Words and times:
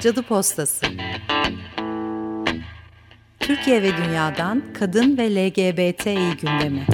Cadı 0.00 0.22
Postası 0.22 0.86
Türkiye 3.40 3.82
ve 3.82 3.96
Dünya'dan 3.96 4.62
Kadın 4.78 5.18
ve 5.18 5.34
LGBTİ 5.34 6.36
gündemi 6.40 6.86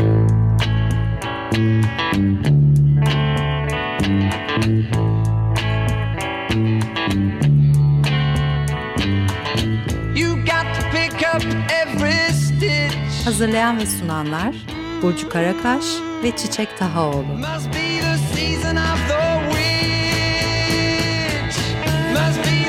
Hazırlayan 13.24 13.78
ve 13.78 13.86
sunanlar 13.86 14.54
Burcu 15.02 15.28
Karakaş 15.28 15.84
ve 16.22 16.36
Çiçek 16.36 16.78
Tahaoğlu. 16.78 17.24
Must 17.24 17.68
be 17.74 18.00
the 18.00 18.16
season 18.34 18.76
of 18.76 19.08
the 19.08 19.40
witch. 19.50 19.64
Must 22.12 22.44
be 22.44 22.63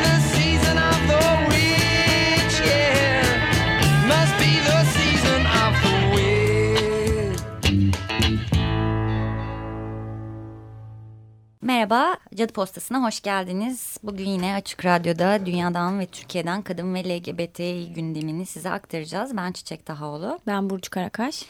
Cadı 12.36 12.54
Postası'na 12.54 13.04
hoş 13.04 13.22
geldiniz. 13.22 13.98
Bugün 14.04 14.30
yine 14.30 14.54
Açık 14.54 14.86
Radyo'da 14.86 15.46
dünyadan 15.46 16.00
ve 16.00 16.06
Türkiye'den 16.06 16.62
kadın 16.62 16.94
ve 16.94 17.04
LGBT 17.04 17.58
gündemini 17.96 18.46
size 18.46 18.70
aktaracağız. 18.70 19.38
Ben 19.38 19.52
Çiçek 19.52 19.86
Tahaoğlu. 19.86 20.40
Ben 20.48 20.70
Burcu 20.70 20.90
Karakaş. 20.90 21.46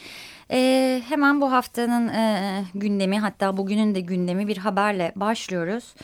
Ee, 0.51 1.01
hemen 1.09 1.41
bu 1.41 1.51
haftanın 1.51 2.07
e, 2.07 2.63
gündemi 2.75 3.19
hatta 3.19 3.57
bugünün 3.57 3.95
de 3.95 3.99
gündemi 3.99 4.47
bir 4.47 4.57
haberle 4.57 5.11
başlıyoruz. 5.15 5.95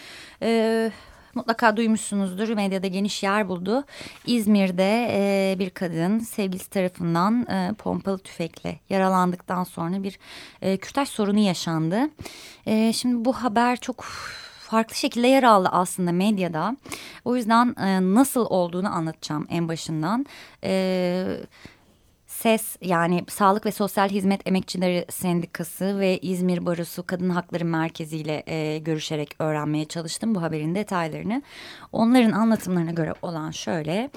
Ee, 0.41 0.91
mutlaka 1.35 1.77
duymuşsunuzdur 1.77 2.49
medyada 2.49 2.87
geniş 2.87 3.23
yer 3.23 3.49
buldu. 3.49 3.83
İzmir'de 4.25 5.07
e, 5.11 5.55
bir 5.59 5.69
kadın 5.69 6.19
sevgilisi 6.19 6.69
tarafından 6.69 7.45
e, 7.49 7.73
pompalı 7.73 8.17
tüfekle 8.17 8.79
yaralandıktan 8.89 9.63
sonra 9.63 10.03
bir 10.03 10.19
e, 10.61 10.77
kürtaj 10.77 11.09
sorunu 11.09 11.39
yaşandı. 11.39 11.99
E, 12.65 12.93
şimdi 12.93 13.25
bu 13.25 13.33
haber 13.33 13.77
çok 13.77 14.05
farklı 14.71 14.95
şekilde 14.95 15.27
yer 15.27 15.43
aldı 15.43 15.69
aslında 15.71 16.11
medyada. 16.11 16.77
O 17.25 17.35
yüzden 17.35 17.75
e, 17.79 18.15
nasıl 18.15 18.45
olduğunu 18.49 18.95
anlatacağım 18.95 19.47
en 19.49 19.67
başından. 19.67 20.25
Evet 20.63 21.47
SES 22.41 22.77
yani 22.81 23.23
Sağlık 23.27 23.65
ve 23.65 23.71
Sosyal 23.71 24.09
Hizmet 24.09 24.47
Emekçileri 24.47 25.05
Sendikası 25.09 25.99
ve 25.99 26.17
İzmir 26.17 26.65
Barosu 26.65 27.05
Kadın 27.05 27.29
Hakları 27.29 27.65
Merkezi 27.65 28.17
ile 28.17 28.43
e, 28.47 28.77
görüşerek 28.77 29.35
öğrenmeye 29.39 29.85
çalıştım 29.85 30.35
bu 30.35 30.41
haberin 30.41 30.75
detaylarını. 30.75 31.41
Onların 31.91 32.31
anlatımlarına 32.31 32.91
göre 32.91 33.13
olan 33.21 33.51
şöyle. 33.51 34.09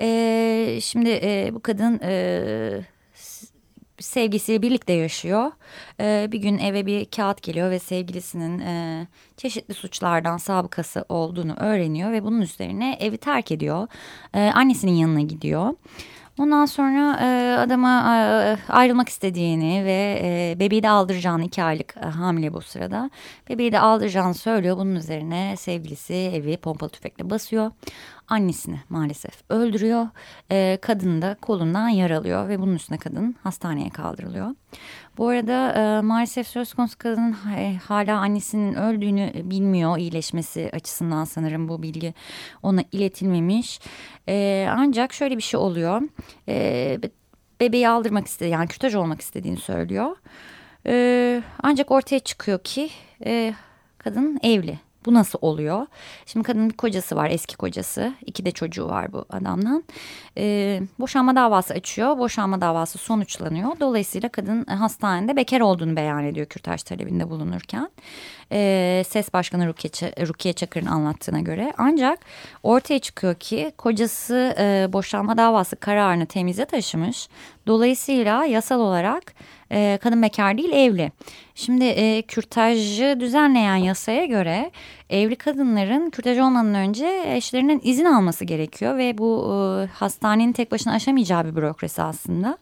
E, 0.00 0.78
şimdi 0.82 1.10
e, 1.22 1.50
bu 1.52 1.60
kadın 1.60 2.00
e, 2.02 2.80
sevgisiyle 3.98 4.62
birlikte 4.62 4.92
yaşıyor. 4.92 5.52
Ee, 6.00 6.28
bir 6.32 6.38
gün 6.38 6.58
eve 6.58 6.86
bir 6.86 7.04
kağıt 7.04 7.42
geliyor 7.42 7.70
ve 7.70 7.78
sevgilisinin 7.78 8.58
e, 8.58 9.06
çeşitli 9.36 9.74
suçlardan 9.74 10.36
sabıkası 10.36 11.04
olduğunu 11.08 11.54
öğreniyor 11.56 12.12
ve 12.12 12.24
bunun 12.24 12.40
üzerine 12.40 12.96
evi 13.00 13.18
terk 13.18 13.52
ediyor. 13.52 13.88
Ee, 14.34 14.50
annesinin 14.54 14.92
yanına 14.92 15.20
gidiyor. 15.20 15.74
Ondan 16.38 16.66
sonra 16.66 17.18
e, 17.20 17.58
adama 17.58 18.16
e, 18.16 18.56
ayrılmak 18.72 19.08
istediğini 19.08 19.84
ve 19.84 20.20
e, 20.22 20.60
bebeği 20.60 20.82
de 20.82 20.88
aldıracağını 20.88 21.44
iki 21.44 21.62
aylık 21.62 21.96
e, 21.96 22.00
hamile 22.00 22.52
bu 22.52 22.60
sırada. 22.60 23.10
Bebeği 23.48 23.72
de 23.72 23.80
aldıracağını 23.80 24.34
söylüyor. 24.34 24.76
Bunun 24.76 24.94
üzerine 24.94 25.54
sevgilisi 25.56 26.14
evi 26.14 26.56
pompalı 26.56 26.90
tüfekle 26.90 27.30
basıyor. 27.30 27.70
Annesini 28.28 28.80
maalesef 28.88 29.50
öldürüyor. 29.50 30.08
E, 30.50 30.78
kadını 30.82 31.22
da 31.22 31.36
kolundan 31.42 31.88
yaralıyor 31.88 32.48
ve 32.48 32.60
bunun 32.60 32.74
üstüne 32.74 32.98
kadın 32.98 33.36
hastaneye 33.42 33.90
kaldırılıyor. 33.90 34.54
Bu 35.18 35.28
arada 35.28 35.72
e, 35.72 36.00
maalesef 36.00 36.46
söz 36.46 36.74
konusu 36.74 36.98
kadın 36.98 37.36
e, 37.56 37.76
hala 37.84 38.18
annesinin 38.18 38.74
öldüğünü 38.74 39.32
bilmiyor 39.34 39.98
iyileşmesi 39.98 40.70
açısından 40.72 41.24
sanırım 41.24 41.68
bu 41.68 41.82
bilgi 41.82 42.14
ona 42.62 42.84
iletilmemiş. 42.92 43.80
E, 44.28 44.66
ancak 44.70 45.12
şöyle 45.12 45.36
bir 45.36 45.42
şey 45.42 45.60
oluyor. 45.60 46.02
E, 46.48 46.98
bebeği 47.60 47.88
aldırmak 47.88 48.26
istedi 48.26 48.50
yani 48.50 48.68
kürtaj 48.68 48.94
olmak 48.94 49.20
istediğini 49.20 49.58
söylüyor. 49.58 50.16
E, 50.86 51.42
ancak 51.62 51.90
ortaya 51.90 52.18
çıkıyor 52.18 52.58
ki 52.64 52.90
e, 53.24 53.54
kadın 53.98 54.38
evli. 54.42 54.87
Bu 55.06 55.14
nasıl 55.14 55.38
oluyor? 55.42 55.86
Şimdi 56.26 56.46
kadının 56.46 56.70
bir 56.70 56.76
kocası 56.76 57.16
var 57.16 57.30
eski 57.30 57.56
kocası. 57.56 58.12
iki 58.26 58.44
de 58.44 58.50
çocuğu 58.50 58.88
var 58.88 59.12
bu 59.12 59.24
adamdan. 59.30 59.84
Ee, 60.38 60.80
boşanma 60.98 61.36
davası 61.36 61.74
açıyor. 61.74 62.18
Boşanma 62.18 62.60
davası 62.60 62.98
sonuçlanıyor. 62.98 63.80
Dolayısıyla 63.80 64.28
kadın 64.28 64.64
hastanede 64.64 65.36
bekar 65.36 65.60
olduğunu 65.60 65.96
beyan 65.96 66.24
ediyor 66.24 66.46
kürtaj 66.46 66.82
talebinde 66.82 67.30
bulunurken. 67.30 67.90
Ee, 68.52 69.02
SES 69.08 69.32
Başkanı 69.32 69.66
Rukiye, 69.66 70.12
Rukiye 70.26 70.52
Çakır'ın 70.52 70.86
anlattığına 70.86 71.40
göre. 71.40 71.72
Ancak 71.78 72.18
ortaya 72.62 72.98
çıkıyor 72.98 73.34
ki 73.34 73.72
kocası 73.78 74.54
e, 74.58 74.88
boşanma 74.92 75.36
davası 75.36 75.76
kararını 75.76 76.26
temize 76.26 76.64
taşımış. 76.64 77.28
Dolayısıyla 77.66 78.44
yasal 78.44 78.80
olarak 78.80 79.34
e, 79.72 79.98
kadın 80.02 80.22
bekar 80.22 80.58
değil 80.58 80.72
evli. 80.72 81.12
Şimdi 81.54 81.84
e, 81.84 82.22
kürtajı 82.22 83.16
düzenleyen 83.20 83.76
yasaya 83.76 84.24
göre 84.24 84.70
evli 85.10 85.36
kadınların 85.36 86.10
kürtaj 86.10 86.38
olmadan 86.38 86.74
önce 86.74 87.22
eşlerinin 87.26 87.80
izin 87.84 88.04
alması 88.04 88.44
gerekiyor 88.44 88.98
ve 88.98 89.18
bu 89.18 89.52
e, 89.52 89.86
hastanenin 89.86 90.52
tek 90.52 90.72
başına 90.72 90.92
aşamayacağı 90.92 91.44
bir 91.44 91.56
bürokrasi 91.56 92.02
aslında. 92.02 92.58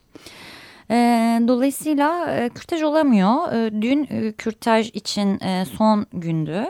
E, 0.90 0.96
dolayısıyla 1.48 2.30
e, 2.30 2.48
kürtaj 2.48 2.82
olamıyor. 2.82 3.52
E, 3.52 3.82
dün 3.82 4.08
e, 4.10 4.32
kürtaj 4.32 4.90
için 4.94 5.40
e, 5.40 5.64
son 5.64 6.06
gündü. 6.12 6.64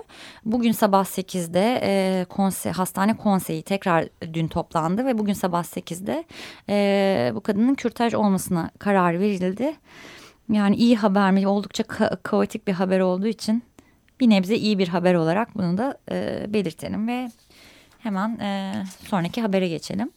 Bugün 0.45 0.73
sabah 0.73 1.05
8'de 1.05 1.81
e, 1.83 2.25
konse, 2.25 2.71
hastane 2.71 3.17
konseyi 3.17 3.63
tekrar 3.63 4.09
dün 4.33 4.49
toplandı 4.49 5.07
ve 5.07 5.19
bugün 5.19 5.33
sabah 5.33 5.65
8'de 5.65 6.25
e, 6.69 7.33
bu 7.35 7.41
kadının 7.41 7.75
kürtaj 7.75 8.15
olmasına 8.15 8.71
karar 8.79 9.21
verildi. 9.21 9.75
Yani 10.53 10.77
iyi 10.77 10.97
haber 10.97 11.31
mi? 11.31 11.49
Oldukça 11.49 11.83
ka 11.83 12.17
kaotik 12.23 12.67
bir 12.67 12.73
haber 12.73 13.01
olduğu 13.01 13.27
için 13.27 13.63
bir 14.21 14.31
nebze 14.31 14.57
iyi 14.57 14.79
bir 14.79 14.89
haber 14.89 15.15
olarak 15.15 15.55
bunu 15.55 15.79
da 15.79 15.99
e, 16.11 16.47
belirtelim 16.49 17.09
ve 17.09 17.31
hemen 17.99 18.39
e, 18.41 18.73
sonraki 19.09 19.43
habere 19.43 19.69
geçelim. 19.69 20.11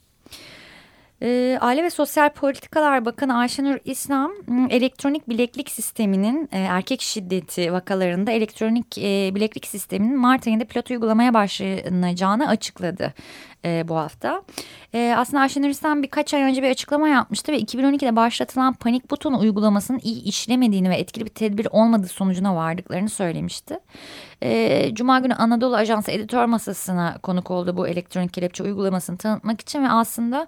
E, 1.22 1.58
Aile 1.62 1.84
ve 1.84 1.90
Sosyal 1.90 2.30
Politikalar 2.30 3.06
Bakanı 3.06 3.38
Ayşenur 3.38 3.78
İslam 3.86 4.32
elektronik 4.70 5.30
bileklik 5.30 5.72
sisteminin 5.72 6.50
e, 6.52 6.60
erkek 6.60 7.02
şiddeti 7.02 7.74
vakalarında 7.74 8.32
elektronik 8.32 8.98
e, 8.98 9.36
bileklik 9.36 9.68
sisteminin 9.68 10.18
Mart 10.18 10.48
ayında 10.48 10.66
pilot 10.66 10.92
uygulamaya 10.92 11.34
başlanacağını 11.34 12.48
açıkladı 12.48 13.14
e, 13.66 13.88
bu 13.88 13.96
hafta. 13.96 14.42
E, 14.94 15.14
aslında 15.18 15.42
Ayşenur 15.42 15.70
İslam 15.70 16.04
birkaç 16.04 16.34
ay 16.34 16.42
önce 16.42 16.64
bir 16.64 16.70
açıklama 16.70 17.10
yapmıştı 17.10 17.52
ve 17.52 17.60
2012'de 17.60 18.16
başlatılan 18.16 18.74
panik 18.74 19.12
buton 19.12 19.34
uygulamasının 19.34 20.00
iyi 20.04 20.24
işlemediğini 20.24 20.90
ve 20.90 20.96
etkili 20.96 21.26
bir 21.26 21.30
tedbir 21.30 21.68
olmadığı 21.72 22.08
sonucuna 22.08 22.56
vardıklarını 22.56 23.10
söylemişti. 23.10 23.80
E, 24.44 24.90
Cuma 24.94 25.20
günü 25.20 25.34
Anadolu 25.34 25.76
Ajansı 25.76 26.12
editör 26.12 26.46
masasına 26.46 27.18
konuk 27.24 27.52
oldu 27.52 27.78
bu 27.78 27.88
elektronik 27.88 28.34
kelepçe 28.34 28.64
uygulamasını 28.64 29.18
tanıtmak 29.18 29.62
için 29.62 29.84
ve 29.84 29.90
aslında 29.90 30.48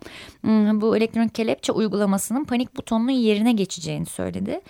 bu 0.81 0.97
elektronik 0.97 1.35
kelepçe 1.35 1.71
uygulamasının 1.71 2.43
panik 2.43 2.77
butonunun 2.77 3.11
yerine 3.11 3.51
geçeceğini 3.51 4.05
söyledi. 4.05 4.61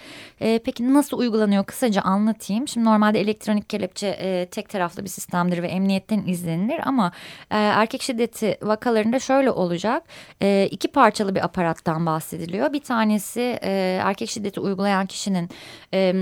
E, 0.41 0.59
peki 0.65 0.93
nasıl 0.93 1.17
uygulanıyor 1.17 1.65
kısaca 1.65 2.01
anlatayım. 2.01 2.67
Şimdi 2.67 2.85
normalde 2.85 3.19
elektronik 3.19 3.69
kelepçe 3.69 4.07
e, 4.07 4.45
tek 4.45 4.69
taraflı 4.69 5.03
bir 5.03 5.09
sistemdir 5.09 5.63
ve 5.63 5.67
emniyetten 5.67 6.23
izlenilir 6.25 6.81
ama 6.87 7.11
e, 7.51 7.57
erkek 7.57 8.03
şiddeti 8.31 8.65
vakalarında 8.65 9.19
şöyle 9.19 9.51
olacak. 9.51 10.03
E, 10.41 10.67
iki 10.71 10.87
parçalı 10.87 11.35
bir 11.35 11.45
aparattan 11.45 12.05
bahsediliyor. 12.05 12.73
Bir 12.73 12.79
tanesi 12.79 13.59
e, 13.63 13.99
erkek 14.03 14.29
şiddeti 14.29 14.59
uygulayan 14.59 15.05
kişinin 15.05 15.49
e, 15.93 16.13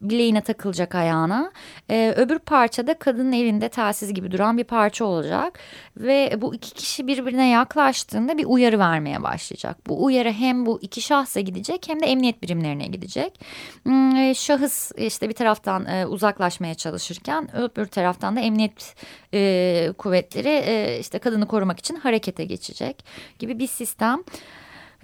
bileğine 0.00 0.40
takılacak 0.40 0.94
ayağına. 0.94 1.52
E, 1.90 2.14
öbür 2.16 2.38
parçada 2.38 2.94
kadının 2.94 3.32
elinde 3.32 3.68
telsiz 3.68 4.14
gibi 4.14 4.30
duran 4.30 4.58
bir 4.58 4.64
parça 4.64 5.04
olacak. 5.04 5.58
Ve 5.96 6.38
bu 6.40 6.54
iki 6.54 6.74
kişi 6.74 7.06
birbirine 7.06 7.48
yaklaştığında 7.48 8.38
bir 8.38 8.44
uyarı 8.44 8.78
vermeye 8.78 9.22
başlayacak. 9.22 9.76
Bu 9.86 10.04
uyarı 10.04 10.32
hem 10.32 10.66
bu 10.66 10.78
iki 10.82 11.00
şahsa 11.00 11.40
gidecek 11.40 11.88
hem 11.88 12.00
de 12.00 12.06
emniyet 12.06 12.42
birimlerine 12.42 12.86
gidecek. 12.86 13.40
Hmm, 13.82 14.16
e, 14.16 14.34
şahıs 14.34 14.92
işte 14.96 15.28
bir 15.28 15.34
taraftan 15.34 15.86
e, 15.86 16.06
uzaklaşmaya 16.06 16.74
çalışırken 16.74 17.56
öbür 17.56 17.86
taraftan 17.86 18.36
da 18.36 18.40
emniyet 18.40 18.94
e, 19.34 19.92
kuvvetleri 19.98 20.48
e, 20.48 20.98
işte 21.00 21.18
kadını 21.18 21.46
korumak 21.46 21.57
için 21.78 21.96
harekete 21.96 22.44
geçecek 22.44 23.04
gibi 23.38 23.58
bir 23.58 23.66
sistem. 23.66 24.22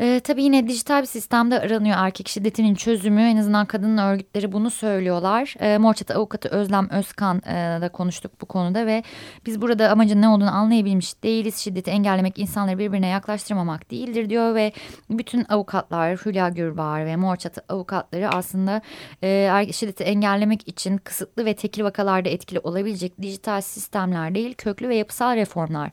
Ee, 0.01 0.21
tabii 0.25 0.43
yine 0.43 0.69
dijital 0.69 1.01
bir 1.03 1.07
sistemde 1.07 1.61
aranıyor 1.61 1.97
erkek 1.99 2.29
şiddetinin 2.29 2.75
çözümü. 2.75 3.23
En 3.23 3.37
azından 3.37 3.67
kadın 3.67 3.99
örgütleri 3.99 4.53
bunu 4.53 4.71
söylüyorlar. 4.71 5.55
Ee, 5.61 5.79
Morçat 5.79 6.11
avukatı 6.11 6.49
Özlem 6.49 6.91
Özkan 6.91 7.39
e, 7.39 7.81
da 7.81 7.89
konuştuk 7.89 8.41
bu 8.41 8.47
konuda 8.47 8.87
ve 8.87 9.03
biz 9.47 9.63
burada 9.63 9.91
amacın 9.91 10.23
ne 10.23 10.29
olduğunu 10.29 10.55
anlayabilmiş 10.55 11.23
değiliz. 11.23 11.57
Şiddeti 11.57 11.91
engellemek 11.91 12.39
insanları 12.39 12.79
birbirine 12.79 13.07
yaklaştırmamak 13.07 13.91
değildir 13.91 14.31
diyor 14.31 14.55
ve 14.55 14.73
bütün 15.11 15.45
avukatlar 15.49 16.17
Hülya 16.17 16.49
Gürbağar 16.49 17.07
ve 17.07 17.17
Morçat 17.17 17.59
avukatları 17.69 18.29
aslında 18.29 18.83
e, 19.23 19.73
şiddeti 19.73 20.05
engellemek 20.05 20.69
için 20.69 20.99
kısıtlı 20.99 21.45
ve 21.45 21.55
tekil 21.55 21.85
vakalarda 21.85 22.29
etkili 22.29 22.59
olabilecek 22.59 23.23
dijital 23.23 23.61
sistemler 23.61 24.35
değil 24.35 24.55
köklü 24.55 24.89
ve 24.89 24.97
yapısal 24.97 25.37
reformlar 25.37 25.91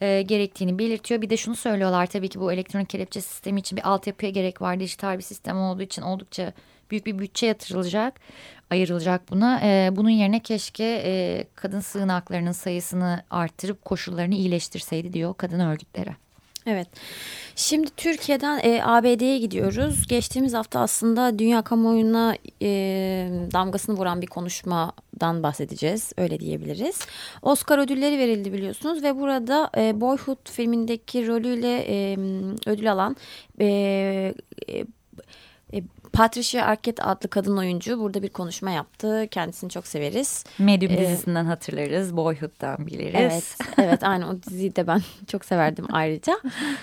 e, 0.00 0.22
gerektiğini 0.22 0.78
belirtiyor. 0.78 1.22
Bir 1.22 1.30
de 1.30 1.36
şunu 1.36 1.56
söylüyorlar 1.56 2.06
tabii 2.06 2.28
ki 2.28 2.40
bu 2.40 2.52
elektronik 2.52 2.90
kelepçe 2.90 3.20
sistemi 3.20 3.60
için 3.60 3.76
bir 3.76 3.88
altyapıya 3.88 4.30
gerek 4.30 4.62
var. 4.62 4.80
Dijital 4.80 5.16
bir 5.16 5.22
sistem 5.22 5.58
olduğu 5.58 5.82
için 5.82 6.02
oldukça 6.02 6.52
büyük 6.90 7.06
bir 7.06 7.18
bütçe 7.18 7.46
yatırılacak, 7.46 8.20
ayrılacak 8.70 9.30
buna. 9.30 9.60
E, 9.62 9.96
bunun 9.96 10.10
yerine 10.10 10.40
keşke 10.40 11.02
e, 11.04 11.44
kadın 11.54 11.80
sığınaklarının 11.80 12.52
sayısını 12.52 13.22
arttırıp 13.30 13.84
koşullarını 13.84 14.34
iyileştirseydi 14.34 15.12
diyor 15.12 15.34
kadın 15.34 15.60
örgütleri. 15.60 16.25
Evet. 16.66 16.88
Şimdi 17.56 17.90
Türkiye'den 17.96 18.60
e, 18.62 18.82
ABD'ye 18.84 19.38
gidiyoruz. 19.38 20.06
Geçtiğimiz 20.08 20.54
hafta 20.54 20.80
aslında 20.80 21.38
dünya 21.38 21.62
kamuoyuna 21.62 22.36
e, 22.62 22.68
damgasını 23.52 23.96
vuran 23.96 24.22
bir 24.22 24.26
konuşmadan 24.26 25.42
bahsedeceğiz. 25.42 26.12
Öyle 26.16 26.40
diyebiliriz. 26.40 27.00
Oscar 27.42 27.78
ödülleri 27.78 28.18
verildi 28.18 28.52
biliyorsunuz 28.52 29.02
ve 29.02 29.16
burada 29.16 29.70
e, 29.76 30.00
Boyhood 30.00 30.50
filmindeki 30.50 31.26
rolüyle 31.26 31.84
e, 31.88 32.16
ödül 32.66 32.92
alan 32.92 33.16
e, 33.60 34.34
e, 35.74 35.82
Patricia 36.12 36.64
Arquette 36.64 37.02
adlı 37.02 37.28
kadın 37.28 37.56
oyuncu 37.56 38.00
burada 38.00 38.22
bir 38.22 38.28
konuşma 38.28 38.70
yaptı. 38.70 39.28
Kendisini 39.30 39.70
çok 39.70 39.86
severiz. 39.86 40.44
Medium 40.58 40.92
ee, 40.92 40.98
dizisinden 41.00 41.44
hatırlarız. 41.44 42.16
Boyhood'dan 42.16 42.86
biliriz. 42.86 43.14
Evet, 43.14 43.56
evet 43.78 44.04
aynı 44.04 44.30
o 44.30 44.42
diziyi 44.42 44.76
de 44.76 44.86
ben 44.86 45.02
çok 45.26 45.44
severdim 45.44 45.86
ayrıca. 45.92 46.40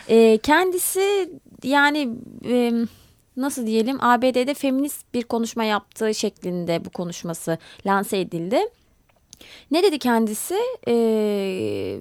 Ee, 0.10 0.38
kendisi 0.38 1.30
yani... 1.64 2.10
E, 2.50 2.72
nasıl 3.38 3.68
diyelim 3.68 3.98
ABD'de 4.02 4.54
feminist 4.54 5.14
bir 5.14 5.24
konuşma 5.24 5.64
yaptığı 5.64 6.14
şeklinde 6.14 6.86
bu 6.86 6.90
konuşması 6.90 7.58
lanse 7.86 8.20
edildi. 8.20 8.60
Ne 9.72 9.84
dedi 9.84 10.00
kendisi? 10.00 10.56
Ee, 10.88 12.00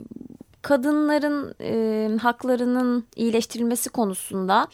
kadınların 0.62 1.54
e, 1.60 2.16
haklarının 2.18 3.06
iyileştirilmesi 3.16 3.90
konusunda 3.90 4.66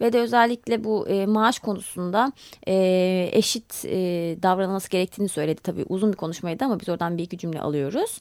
ve 0.00 0.12
de 0.12 0.20
özellikle 0.20 0.84
bu 0.84 1.08
e, 1.08 1.26
maaş 1.26 1.58
konusunda 1.58 2.32
e, 2.68 2.74
eşit 3.32 3.84
e, 3.84 3.98
davranılması 4.42 4.90
gerektiğini 4.90 5.28
söyledi. 5.28 5.60
Tabii 5.62 5.84
uzun 5.88 6.12
bir 6.12 6.16
konuşmaydı 6.16 6.64
ama 6.64 6.80
biz 6.80 6.88
oradan 6.88 7.18
bir 7.18 7.22
iki 7.22 7.38
cümle 7.38 7.60
alıyoruz. 7.60 8.18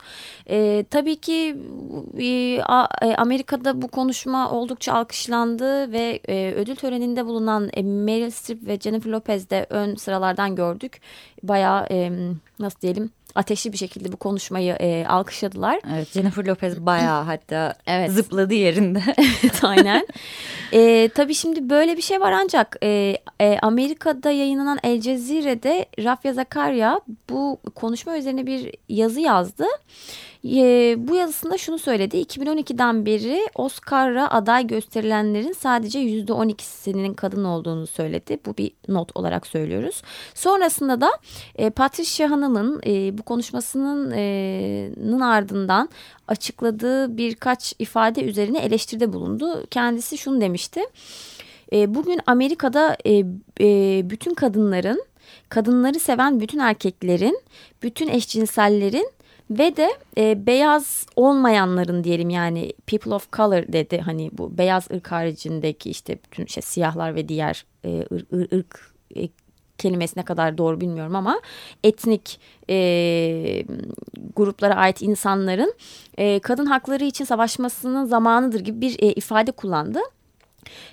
E, 0.50 0.86
tabii 0.90 1.16
ki 1.16 1.58
e, 2.20 3.16
Amerika'da 3.18 3.82
bu 3.82 3.88
konuşma 3.88 4.52
oldukça 4.52 4.94
alkışlandı 4.94 5.92
ve 5.92 6.20
e, 6.28 6.54
ödül 6.54 6.76
töreninde 6.76 7.26
bulunan 7.26 7.70
e, 7.74 7.84
Meryl 7.84 8.30
Streep 8.30 8.68
ve 8.68 8.80
Jennifer 8.80 9.12
Lopez 9.12 9.50
de 9.50 9.66
ön 9.70 9.96
sıralardan 9.96 10.56
gördük. 10.56 11.02
Bayağı 11.44 11.88
e, 11.92 12.12
nasıl 12.60 12.82
diyelim 12.82 13.12
ateşli 13.36 13.74
bir 13.74 13.78
şekilde 13.78 14.12
bu 14.12 14.18
konuşmayı 14.18 14.74
e, 14.74 15.06
alkışladılar. 15.08 15.80
Evet 15.94 16.14
Jennifer 16.14 16.46
Lopez 16.46 16.80
bayağı 16.80 17.24
hatta 17.24 17.76
evet. 17.88 18.12
zıpladı 18.12 18.54
yerinde. 18.54 19.02
evet 19.18 19.64
aynen. 19.64 20.08
E, 20.72 21.10
tabii 21.16 21.34
şimdi 21.34 21.70
böyle 21.70 21.98
bir 21.98 22.02
şey 22.02 22.22
var 22.22 22.32
ancak 22.32 22.78
e, 22.84 23.18
e, 23.42 23.58
Amerika'da 23.62 24.32
yayınlanan 24.32 24.80
El 24.84 25.02
Cezire'de 25.02 25.86
Rafya 26.04 26.34
Zakarya 26.34 27.00
bu 27.30 27.60
konuşma 27.76 28.18
üzerine 28.18 28.46
bir 28.48 28.72
yazı 28.90 29.20
yazdı. 29.20 29.66
E, 30.46 30.96
bu 30.98 31.16
yazısında 31.16 31.58
şunu 31.58 31.80
söyledi. 31.80 32.18
2012'den 32.18 33.06
beri 33.06 33.48
Oscar'a 33.56 34.30
aday 34.30 34.68
gösterilenlerin 34.68 35.52
sadece 35.52 36.00
%12'sinin 36.00 37.14
kadın 37.14 37.44
olduğunu 37.44 37.88
söyledi. 37.88 38.40
Bu 38.46 38.58
bir 38.58 38.72
not 38.88 39.12
olarak 39.16 39.48
söylüyoruz. 39.48 40.02
Sonrasında 40.34 41.02
da 41.02 41.10
e, 41.56 41.70
Patricia 41.70 42.32
Hanım'ın 42.32 42.82
e, 42.86 43.18
bu 43.18 43.24
konuşmasının 43.24 44.12
e, 44.12 45.26
ardından 45.26 45.90
açıkladığı 46.28 47.18
birkaç 47.18 47.74
ifade 47.80 48.24
üzerine 48.24 48.60
eleştiride 48.60 49.14
bulundu. 49.14 49.66
Kendisi 49.72 50.18
şunu 50.18 50.42
demişti. 50.42 50.82
E, 51.74 51.96
bugün 51.96 52.20
Amerika'da 52.26 52.98
e, 53.06 53.24
e, 53.62 54.02
bütün 54.10 54.34
kadınların 54.34 55.04
kadınları 55.50 56.00
seven 56.00 56.40
bütün 56.40 56.60
erkeklerin, 56.60 57.40
bütün 57.84 58.08
eşcinsellerin 58.08 59.15
ve 59.50 59.76
de 59.76 59.90
e, 60.18 60.46
beyaz 60.46 61.06
olmayanların 61.16 62.04
diyelim 62.04 62.30
yani 62.30 62.74
people 62.88 63.14
of 63.14 63.32
color 63.34 63.64
dedi 63.74 63.98
hani 63.98 64.30
bu 64.34 64.58
beyaz 64.58 64.92
ırk 64.92 65.12
haricindeki 65.12 65.90
işte 65.90 66.18
bütün 66.24 66.46
şey 66.46 66.64
siyahlar 66.64 67.16
ve 67.16 67.28
diğer 67.28 67.66
e, 67.86 68.00
ırk, 68.12 68.34
ırk, 68.34 68.54
ırk 68.54 68.94
e, 69.16 69.30
kelimesi 69.78 70.20
ne 70.20 70.24
kadar 70.24 70.58
doğru 70.58 70.82
bilmiyorum 70.82 71.16
ama 71.16 71.42
etnik 71.84 72.40
e, 72.70 73.66
gruplara 74.36 74.76
ait 74.76 75.02
insanların 75.02 75.74
e, 76.18 76.40
kadın 76.40 76.66
hakları 76.66 77.04
için 77.04 77.26
savaşmasının 77.26 78.06
zamanıdır 78.06 78.60
gibi 78.60 78.82
bir 78.82 78.96
e, 79.00 79.14
ifade 79.14 79.52
kullandı. 79.52 80.00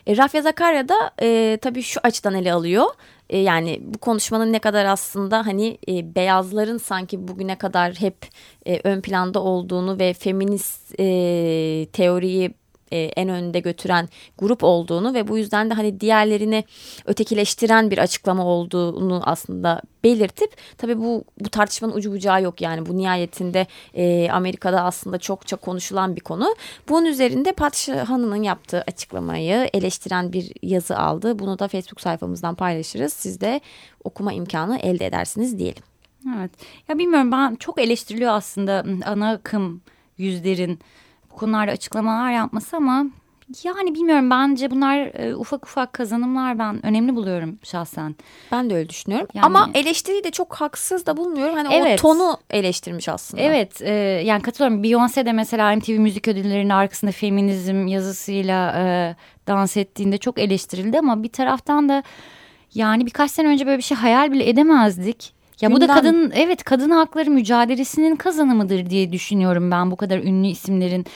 E, 0.07 0.17
Rafya 0.17 0.43
Zakarya 0.43 0.89
da 0.89 1.11
e, 1.23 1.59
tabii 1.63 1.83
şu 1.83 2.01
açıdan 2.03 2.35
ele 2.35 2.53
alıyor. 2.53 2.87
E, 3.31 3.39
yani 3.39 3.81
bu 3.83 3.99
konuşmanın 3.99 4.53
ne 4.53 4.59
kadar 4.59 4.85
aslında 4.85 5.47
hani 5.47 5.79
e, 5.89 6.15
beyazların 6.15 6.79
sanki 6.79 7.29
bugüne 7.29 7.59
kadar 7.59 7.95
hep 7.95 8.17
e, 8.67 8.81
ön 8.85 9.01
planda 9.01 9.41
olduğunu 9.43 9.99
ve 9.99 10.13
feminist 10.13 11.01
e, 11.01 11.05
teoriyi 11.93 12.55
e, 12.93 13.13
en 13.17 13.29
önde 13.29 13.61
götüren 13.61 14.09
grup 14.39 14.65
olduğunu 14.65 15.15
ve 15.15 15.29
bu 15.29 15.39
yüzden 15.39 15.71
de 15.71 15.75
hani 15.75 16.01
diğerlerini 16.01 16.65
ötekileştiren 17.05 17.91
bir 17.91 17.99
açıklama 17.99 18.47
olduğunu 18.47 19.23
aslında 19.25 19.83
belirtip 20.05 20.57
tabii 20.79 20.99
bu 20.99 21.25
bu 21.41 21.49
tartışmanın 21.49 21.93
ucu 21.93 22.13
bucağı 22.13 22.43
yok 22.43 22.61
yani 22.61 22.87
bu 22.87 22.97
nihayetinde 22.97 23.67
e, 23.95 24.31
Amerika'da 24.31 24.83
aslında 24.83 25.19
çokça 25.19 25.57
konuşulan 25.57 26.17
bir 26.17 26.21
konu. 26.21 26.55
Bunun 26.89 27.07
üzerinde 27.07 27.53
Hanım'ın 28.05 28.43
yaptığı 28.43 28.81
açıklamayı 28.81 29.71
eleştiren 29.75 30.33
bir 30.33 30.53
yazı 30.63 30.99
aldı. 30.99 31.39
Bunu 31.39 31.59
da 31.59 31.69
Facebook 31.69 32.01
sayfamızdan 32.01 32.55
paylaşırız. 32.55 33.13
Siz 33.13 33.41
de 33.41 33.61
okuma 34.05 34.33
imkanı 34.33 34.79
elde 34.79 35.07
edersiniz 35.07 35.59
diyelim. 35.59 35.83
Evet. 36.39 36.51
Ya 36.89 36.99
bilmiyorum 36.99 37.33
ben 37.33 37.55
çok 37.55 37.81
eleştiriliyor 37.81 38.33
aslında 38.33 38.85
ana 39.05 39.31
akım 39.31 39.83
yüzlerin 40.19 40.79
bu 41.33 41.37
konularda 41.37 41.73
açıklamalar 41.73 42.33
yapması 42.33 42.77
ama 42.77 43.07
yani 43.65 43.95
bilmiyorum 43.95 44.31
bence 44.31 44.71
bunlar 44.71 44.99
e, 44.99 45.37
ufak 45.37 45.67
ufak 45.67 45.93
kazanımlar 45.93 46.59
ben 46.59 46.87
önemli 46.87 47.17
buluyorum 47.17 47.59
şahsen. 47.63 48.17
Ben 48.53 48.71
de 48.71 48.75
öyle 48.75 48.89
düşünüyorum. 48.89 49.29
Yani, 49.35 49.47
Ama 49.47 49.71
eleştiriyi 49.75 50.25
de 50.25 50.31
çok 50.31 50.55
haksız 50.55 51.07
da 51.07 51.17
bulmuyorum. 51.17 51.55
Hani 51.55 51.75
evet, 51.75 51.99
o 51.99 52.03
tonu 52.03 52.37
eleştirmiş 52.51 53.09
aslında. 53.09 53.43
Evet 53.43 53.83
e, 53.83 53.93
yani 54.25 54.43
katılıyorum. 54.43 54.85
Beyoncé 54.85 55.27
de 55.27 55.33
mesela 55.33 55.77
MTV 55.77 55.99
Müzik 55.99 56.29
Ödülleri'nin 56.29 56.71
arkasında 56.71 57.13
feminizm 57.13 57.87
yazısıyla 57.87 58.75
e, 58.79 59.17
dans 59.49 59.77
ettiğinde 59.77 60.19
çok 60.19 60.39
eleştirildi 60.39 60.99
ama 60.99 61.23
bir 61.23 61.33
taraftan 61.33 61.89
da 61.89 62.03
yani 62.75 63.07
birkaç 63.07 63.31
sene 63.31 63.49
önce 63.49 63.67
böyle 63.67 63.79
bir 63.79 63.83
şey 63.83 63.97
hayal 63.97 64.33
bile 64.33 64.49
edemezdik. 64.49 65.42
Ya 65.63 65.69
Gündem. 65.69 65.77
bu 65.77 65.89
da 65.89 65.95
kadın 65.95 66.33
evet 66.35 66.65
kadın 66.65 66.91
hakları 66.91 67.31
mücadelesinin 67.31 68.17
kazanımıdır 68.17 68.91
diye 68.91 69.13
düşünüyorum 69.13 69.71
ben 69.71 69.91
bu 69.91 69.97
kadar 69.97 70.19
ünlü 70.19 70.47
isimlerin 70.47 71.07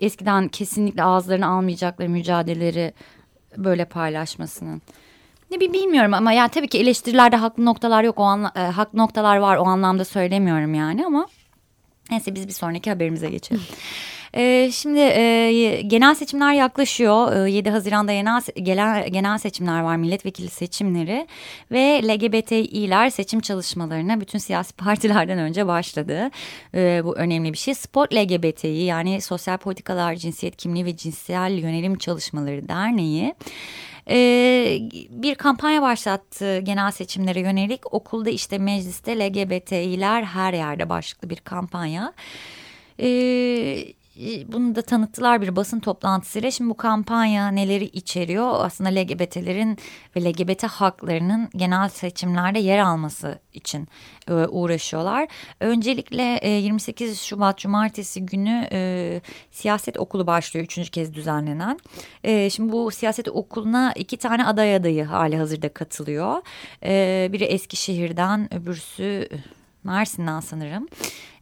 eskiden 0.00 0.48
kesinlikle 0.48 1.02
ağızlarını 1.02 1.46
almayacakları 1.46 2.08
mücadeleleri 2.08 2.92
böyle 3.56 3.84
paylaşmasının. 3.84 4.82
Ne 5.50 5.60
bir 5.60 5.72
bilmiyorum 5.72 6.14
ama 6.14 6.32
ya 6.32 6.48
tabii 6.48 6.68
ki 6.68 6.78
eleştirilerde 6.78 7.36
haklı 7.36 7.64
noktalar 7.64 8.04
yok 8.04 8.18
o 8.18 8.22
anla, 8.22 8.52
e, 8.56 8.60
haklı 8.60 8.98
noktalar 8.98 9.36
var 9.36 9.56
o 9.56 9.64
anlamda 9.64 10.04
söylemiyorum 10.04 10.74
yani 10.74 11.06
ama 11.06 11.26
neyse 12.10 12.34
biz 12.34 12.48
bir 12.48 12.52
sonraki 12.52 12.90
haberimize 12.90 13.30
geçelim. 13.30 13.62
Ee, 14.36 14.70
şimdi 14.72 15.00
e, 15.00 15.82
genel 15.86 16.14
seçimler 16.14 16.52
yaklaşıyor. 16.54 17.46
E, 17.46 17.50
7 17.50 17.70
Haziran'da 17.70 18.12
genel, 18.12 18.42
genel, 18.62 19.08
genel 19.08 19.38
seçimler 19.38 19.80
var, 19.80 19.96
milletvekili 19.96 20.48
seçimleri 20.48 21.26
ve 21.70 22.00
LGBTİ'ler 22.04 23.10
seçim 23.10 23.40
çalışmalarına 23.40 24.20
bütün 24.20 24.38
siyasi 24.38 24.72
partilerden 24.76 25.38
önce 25.38 25.66
başladı. 25.66 26.30
E, 26.74 27.00
bu 27.04 27.16
önemli 27.16 27.52
bir 27.52 27.58
şey. 27.58 27.74
Sport 27.74 28.14
LGBTİ 28.14 28.68
yani 28.68 29.20
Sosyal 29.20 29.56
Politikalar, 29.56 30.14
Cinsiyet 30.14 30.56
Kimliği 30.56 30.84
ve 30.84 30.96
Cinsel 30.96 31.52
Yönelim 31.52 31.98
Çalışmaları 31.98 32.68
Derneği 32.68 33.34
ee, 34.10 34.78
bir 35.10 35.34
kampanya 35.34 35.82
başlattı 35.82 36.58
genel 36.58 36.90
seçimlere 36.90 37.40
yönelik 37.40 37.94
okulda 37.94 38.30
işte 38.30 38.58
mecliste 38.58 39.18
LGBTİ'ler 39.18 40.22
her 40.22 40.52
yerde 40.52 40.88
başlıklı 40.88 41.30
bir 41.30 41.36
kampanya. 41.36 42.12
Ee, 43.00 43.95
bunu 44.46 44.74
da 44.74 44.82
tanıttılar 44.82 45.42
bir 45.42 45.56
basın 45.56 45.80
toplantısıyla. 45.80 46.50
Şimdi 46.50 46.70
bu 46.70 46.76
kampanya 46.76 47.48
neleri 47.48 47.84
içeriyor? 47.84 48.50
Aslında 48.54 48.90
LGBT'lerin 48.90 49.78
ve 50.16 50.24
LGBT 50.24 50.64
haklarının 50.64 51.48
genel 51.56 51.88
seçimlerde 51.88 52.58
yer 52.58 52.78
alması 52.78 53.38
için 53.52 53.88
e, 54.28 54.32
uğraşıyorlar. 54.32 55.28
Öncelikle 55.60 56.38
e, 56.42 56.48
28 56.50 57.20
Şubat 57.20 57.58
Cumartesi 57.58 58.26
günü 58.26 58.68
e, 58.72 59.20
siyaset 59.50 59.98
okulu 59.98 60.26
başlıyor. 60.26 60.64
Üçüncü 60.64 60.90
kez 60.90 61.14
düzenlenen. 61.14 61.78
E, 62.24 62.50
şimdi 62.50 62.72
bu 62.72 62.90
siyaset 62.90 63.28
okuluna 63.28 63.92
iki 63.92 64.16
tane 64.16 64.46
aday 64.46 64.74
adayı 64.74 65.04
hali 65.04 65.36
hazırda 65.36 65.68
katılıyor. 65.68 66.42
E, 66.82 67.28
biri 67.32 67.44
Eskişehir'den 67.44 68.54
öbürsü 68.54 69.28
Mersin'den 69.84 70.40
sanırım 70.40 70.88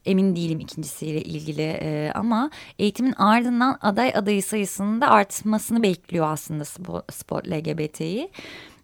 emin 0.05 0.37
değilim 0.37 0.61
ikincisiyle 0.61 1.23
ilgili 1.23 1.63
e, 1.63 2.13
ama 2.15 2.51
eğitimin 2.79 3.13
ardından 3.13 3.79
aday 3.81 4.13
adayı 4.15 4.43
sayısının 4.43 5.01
da 5.01 5.11
artmasını 5.11 5.83
bekliyor 5.83 6.27
aslında 6.29 6.65
Spot, 7.11 7.49
LGBT'yi. 7.49 8.31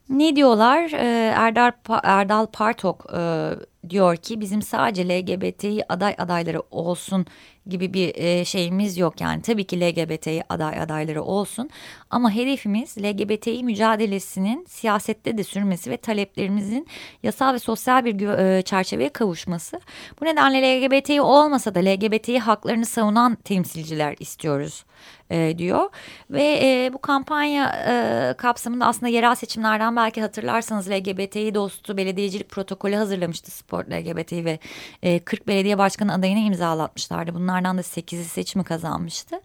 Ne 0.09 0.37
diyorlar? 0.37 0.91
E, 0.93 1.33
Erdal, 1.37 1.73
Erdal 2.03 2.47
Partok 2.47 3.07
e, 3.17 3.51
diyor 3.89 4.17
ki 4.17 4.41
bizim 4.41 4.63
sadece 4.63 5.09
LGBT'yi 5.09 5.85
aday 5.89 6.15
adayları 6.19 6.63
olsun 6.71 7.27
gibi 7.67 7.95
bir 7.95 8.15
e, 8.15 8.45
şeyimiz 8.45 8.99
yok 8.99 9.21
yani 9.21 9.43
tabii 9.43 9.65
ki 9.65 9.81
LGBT'yi 9.81 10.43
aday 10.49 10.81
adayları 10.81 11.23
olsun 11.23 11.71
ama 12.11 12.35
hedefimiz 12.35 12.99
LGBTİ 12.99 13.65
mücadelesinin 13.65 14.65
siyasette 14.69 15.39
de 15.39 15.45
sürmesi 15.45 15.91
ve 15.91 15.97
taleplerimizin 15.97 16.87
yasal 17.23 17.55
ve 17.55 17.59
sosyal 17.59 18.05
bir 18.05 18.29
e, 18.29 18.63
çerçeveye 18.63 19.09
kavuşması. 19.09 19.81
Bu 20.21 20.25
nedenle 20.25 20.61
LGBTİ 20.63 21.21
olmasa 21.21 21.75
da 21.75 21.79
LGBTİ 21.79 22.39
haklarını 22.39 22.87
savunan 22.87 23.35
temsilciler 23.35 24.17
istiyoruz 24.21 24.85
e, 25.31 25.59
diyor. 25.59 25.91
Ve 26.31 26.61
e, 26.63 26.91
bu 26.93 26.99
kampanya 26.99 27.85
e, 27.89 28.35
kapsamında 28.35 28.87
aslında 28.87 29.09
yerel 29.09 29.35
seçimlerden 29.35 29.97
belki 29.97 30.21
hatırlarsanız 30.21 30.91
LGBTİ 30.91 31.55
dostu 31.55 31.97
belediyecilik 31.97 32.49
protokolü 32.49 32.95
hazırlamıştı 32.95 33.51
Sport 33.51 33.91
LGBT 33.91 34.33
ve 34.33 34.59
e, 35.03 35.19
40 35.19 35.49
belediye 35.49 35.79
başkanı 35.79 36.15
adayını 36.15 36.39
imzalatmışlardı. 36.39 37.35
Bunlardan 37.35 37.79
da 37.79 37.83
8'i 37.83 38.25
seçimi 38.25 38.65
kazanmıştı. 38.65 39.41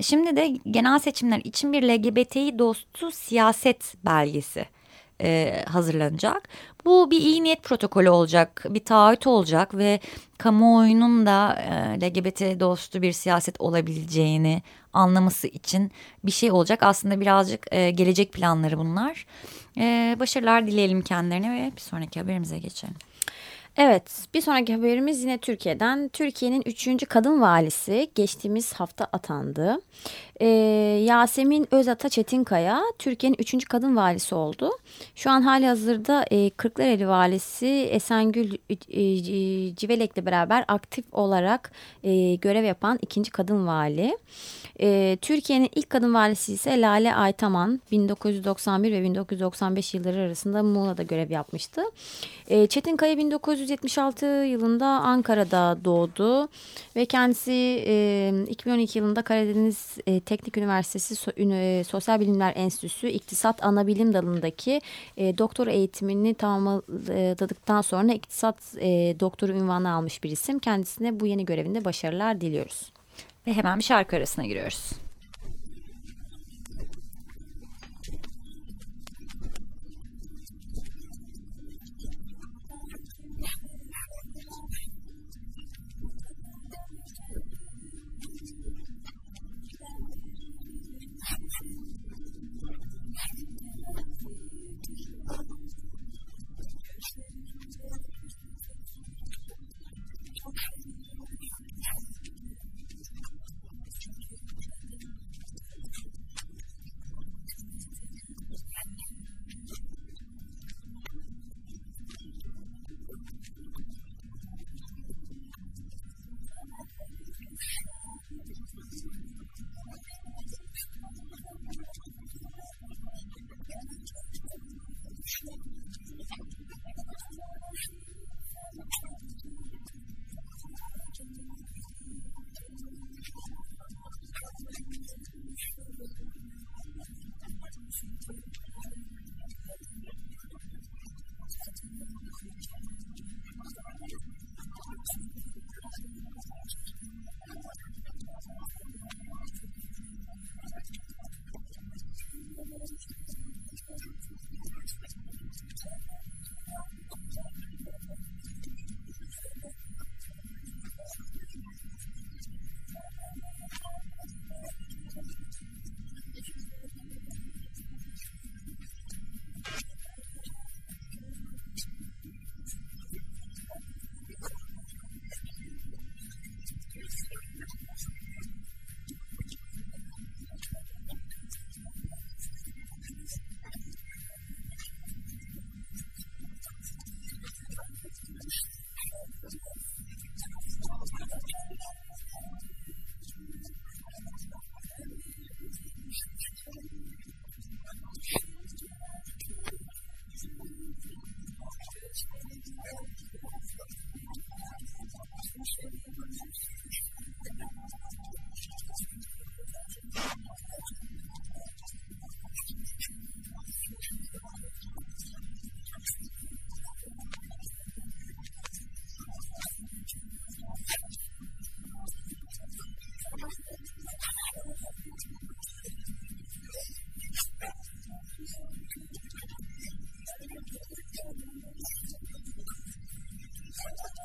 Şimdi 0.00 0.36
de 0.36 0.46
genel 0.70 0.98
seçimler 0.98 1.40
için 1.44 1.72
bir 1.72 1.82
LGBTİ 2.04 2.58
dostu 2.58 3.10
siyaset 3.10 3.94
belgesi 4.04 4.66
e, 5.20 5.62
hazırlanacak. 5.68 6.48
Bu 6.84 7.10
bir 7.10 7.20
iyi 7.20 7.42
niyet 7.42 7.62
protokolü 7.62 8.10
olacak, 8.10 8.64
bir 8.68 8.84
taahhüt 8.84 9.26
olacak 9.26 9.76
ve 9.76 10.00
kamuoyunun 10.38 11.26
da 11.26 11.54
e, 11.54 12.00
LGBT 12.00 12.60
dostu 12.60 13.02
bir 13.02 13.12
siyaset 13.12 13.60
olabileceğini 13.60 14.62
anlaması 14.92 15.46
için 15.46 15.92
bir 16.24 16.30
şey 16.30 16.52
olacak. 16.52 16.82
Aslında 16.82 17.20
birazcık 17.20 17.66
e, 17.72 17.90
gelecek 17.90 18.32
planları 18.32 18.78
bunlar. 18.78 19.26
E, 19.78 20.16
başarılar 20.20 20.66
dileyelim 20.66 21.02
kendilerine 21.02 21.52
ve 21.52 21.76
bir 21.76 21.80
sonraki 21.80 22.20
haberimize 22.20 22.58
geçelim. 22.58 22.94
Evet 23.76 24.26
bir 24.34 24.40
sonraki 24.40 24.74
haberimiz 24.74 25.22
yine 25.22 25.38
Türkiye'den. 25.38 26.08
Türkiye'nin 26.08 26.62
üçüncü 26.66 27.06
kadın 27.06 27.40
valisi 27.40 28.10
geçtiğimiz 28.14 28.72
hafta 28.72 29.04
atandı. 29.04 29.80
Ee, 30.40 30.46
Yasemin 31.04 31.68
Özata 31.70 32.08
Çetinkaya 32.08 32.82
Türkiye'nin 32.98 33.36
üçüncü 33.38 33.68
kadın 33.68 33.96
valisi 33.96 34.34
oldu. 34.34 34.70
Şu 35.14 35.30
an 35.30 35.42
hali 35.42 35.66
hazırda 35.66 36.24
e, 36.30 36.50
Kırklareli 36.50 37.08
valisi 37.08 37.66
Esengül 37.66 38.52
e, 38.70 39.76
Civelek'le 39.76 40.26
beraber 40.26 40.64
aktif 40.68 41.04
olarak 41.12 41.72
e, 42.02 42.34
görev 42.34 42.64
yapan 42.64 42.98
ikinci 43.02 43.30
kadın 43.30 43.66
vali. 43.66 44.18
E, 44.80 45.18
Türkiye'nin 45.20 45.70
ilk 45.74 45.90
kadın 45.90 46.14
valisi 46.14 46.52
ise 46.52 46.80
Lale 46.80 47.14
Aytaman 47.14 47.80
1991 47.90 48.92
ve 48.92 49.02
1995 49.02 49.94
yılları 49.94 50.20
arasında 50.20 50.62
Muğla'da 50.62 51.02
görev 51.02 51.30
yapmıştı. 51.30 51.82
E, 52.48 52.66
Çetin 52.66 52.96
Kaya 52.96 53.18
1976 53.18 54.26
yılında 54.26 54.86
Ankara'da 54.86 55.78
doğdu 55.84 56.48
ve 56.96 57.06
kendisi 57.06 57.84
e, 57.86 58.32
2012 58.48 58.98
yılında 58.98 59.22
Karadeniz 59.22 59.96
e, 60.06 60.20
Teknik 60.26 60.56
Üniversitesi 60.56 61.30
e, 61.36 61.84
Sosyal 61.84 62.20
Bilimler 62.20 62.52
Enstitüsü 62.56 63.08
İktisat 63.08 63.64
Anabilim 63.64 64.14
Dalı'ndaki 64.14 64.80
e, 65.16 65.38
doktor 65.38 65.66
eğitimini 65.66 66.34
tamamladıktan 66.34 67.80
sonra 67.80 68.12
iktisat 68.12 68.56
e, 68.80 69.16
doktoru 69.20 69.52
ünvanı 69.52 69.92
almış 69.92 70.24
bir 70.24 70.30
isim. 70.30 70.58
Kendisine 70.58 71.20
bu 71.20 71.26
yeni 71.26 71.44
görevinde 71.44 71.84
başarılar 71.84 72.40
diliyoruz. 72.40 72.92
Ve 73.46 73.52
hemen 73.52 73.78
bir 73.78 73.84
şarkı 73.84 74.16
arasına 74.16 74.46
giriyoruz. 74.46 75.03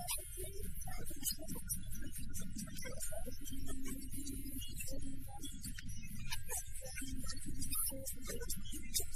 Thank 0.10 0.40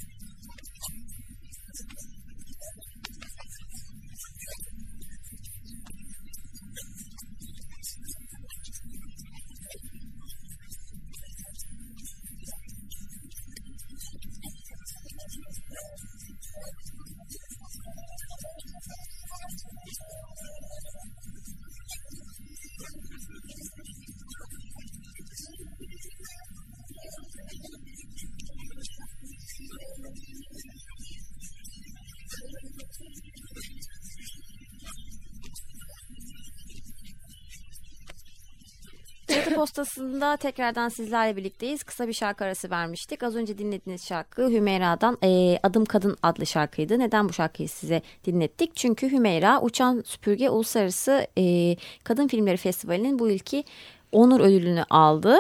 you. 0.02 0.03
Postasında 39.56 40.38
tekrardan 40.38 40.90
sizlerle 40.90 41.36
birlikteyiz. 41.36 41.84
Kısa 41.84 42.08
bir 42.08 42.14
şarkı 42.14 42.46
arası 42.46 42.70
vermiştik. 42.70 43.24
Az 43.24 43.36
önce 43.36 43.58
dinlediğiniz 43.58 44.08
şarkı 44.08 44.50
Hümeyra'dan 44.50 45.18
e, 45.24 45.60
Adım 45.64 45.86
Kadın 45.86 46.18
adlı 46.24 46.46
şarkıydı. 46.46 47.00
Neden 47.00 47.30
bu 47.30 47.34
şarkıyı 47.34 47.70
size 47.70 48.02
dinlettik? 48.26 48.76
Çünkü 48.76 49.12
Hümeyra 49.12 49.62
Uçan 49.62 50.04
Süpürge 50.06 50.50
Uluslararası 50.50 51.28
e, 51.38 51.76
Kadın 52.04 52.28
Filmleri 52.28 52.58
Festivali'nin 52.58 53.20
bu 53.20 53.30
ilki 53.30 53.64
onur 54.14 54.40
ödülünü 54.40 54.84
aldı. 54.90 55.38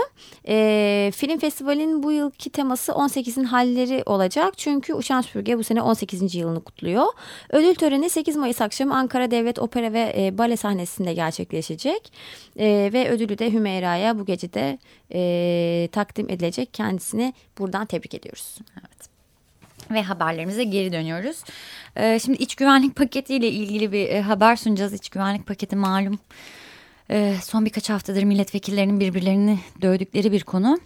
E, 0.48 1.12
film 1.16 1.40
festivalinin 1.40 2.04
bu 2.04 2.12
yılki 2.12 2.50
teması 2.50 2.92
18'in 2.92 3.44
halleri 3.44 4.04
olacak. 4.06 4.58
Çünkü 4.58 4.94
Uçan 4.94 5.22
Süpürge 5.22 5.58
bu 5.58 5.64
sene 5.64 5.82
18. 5.82 6.36
yılını 6.36 6.64
kutluyor. 6.64 7.06
Ödül 7.50 7.76
töreni 7.76 8.10
8 8.10 8.36
Mayıs 8.36 8.62
akşamı 8.62 8.96
Ankara 8.96 9.32
Devlet 9.32 9.60
Opera 9.60 9.94
ve 9.94 10.14
e, 10.18 10.38
Bale 10.38 10.58
sahnesinde 10.58 11.14
gerçekleşecek. 11.14 12.14
E, 12.60 12.90
ve 12.94 13.10
ödülü 13.10 13.38
de 13.38 13.54
Hümeyra'ya 13.54 14.20
bu 14.20 14.26
gece 14.26 14.54
de 14.54 14.78
e, 15.14 15.90
takdim 15.92 16.30
edilecek. 16.30 16.74
Kendisini 16.74 17.34
buradan 17.60 17.86
tebrik 17.86 18.14
ediyoruz. 18.14 18.58
Evet 18.80 19.14
ve 19.92 20.04
haberlerimize 20.04 20.64
geri 20.64 20.92
dönüyoruz. 20.94 21.38
Ee, 21.96 22.20
şimdi 22.20 22.38
iç 22.38 22.56
güvenlik 22.56 22.96
paketiyle 22.96 23.48
ilgili 23.48 23.92
bir 23.92 24.10
e, 24.10 24.22
haber 24.22 24.56
sunacağız. 24.56 24.94
İç 24.94 25.10
güvenlik 25.10 25.48
paketi 25.48 25.76
malum 25.76 26.20
e, 27.14 27.36
son 27.44 27.66
birkaç 27.66 27.90
haftadır 27.90 28.24
milletvekillerinin 28.24 29.00
birbirlerini 29.00 29.60
dövdükleri 29.82 30.32
bir 30.32 30.44
konu. 30.44 30.80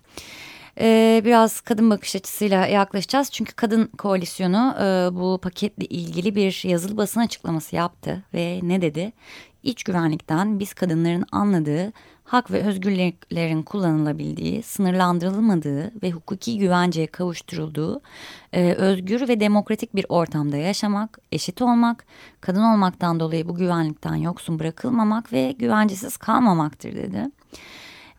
E, 0.79 1.21
biraz 1.25 1.61
kadın 1.61 1.89
bakış 1.89 2.15
açısıyla 2.15 2.65
yaklaşacağız. 2.65 3.31
Çünkü 3.31 3.53
kadın 3.53 3.85
koalisyonu 3.85 4.75
e, 4.79 5.15
bu 5.15 5.39
paketle 5.41 5.85
ilgili 5.85 6.35
bir 6.35 6.61
yazılı 6.67 6.97
basın 6.97 7.19
açıklaması 7.19 7.75
yaptı 7.75 8.23
ve 8.33 8.59
ne 8.63 8.81
dedi? 8.81 9.11
İç 9.63 9.83
güvenlikten 9.83 10.59
biz 10.59 10.73
kadınların 10.73 11.25
anladığı 11.31 11.93
hak 12.27 12.51
ve 12.51 12.63
özgürlüklerin 12.63 13.63
kullanılabildiği, 13.63 14.63
sınırlandırılmadığı 14.63 15.91
ve 16.03 16.11
hukuki 16.11 16.57
güvenceye 16.57 17.07
kavuşturulduğu 17.07 18.01
e, 18.53 18.73
özgür 18.73 19.27
ve 19.27 19.39
demokratik 19.39 19.95
bir 19.95 20.05
ortamda 20.09 20.57
yaşamak, 20.57 21.19
eşit 21.31 21.61
olmak, 21.61 22.05
kadın 22.41 22.63
olmaktan 22.63 23.19
dolayı 23.19 23.47
bu 23.47 23.55
güvenlikten 23.55 24.15
yoksun 24.15 24.59
bırakılmamak 24.59 25.33
ve 25.33 25.51
güvencesiz 25.51 26.17
kalmamaktır 26.17 26.95
dedi. 26.95 27.25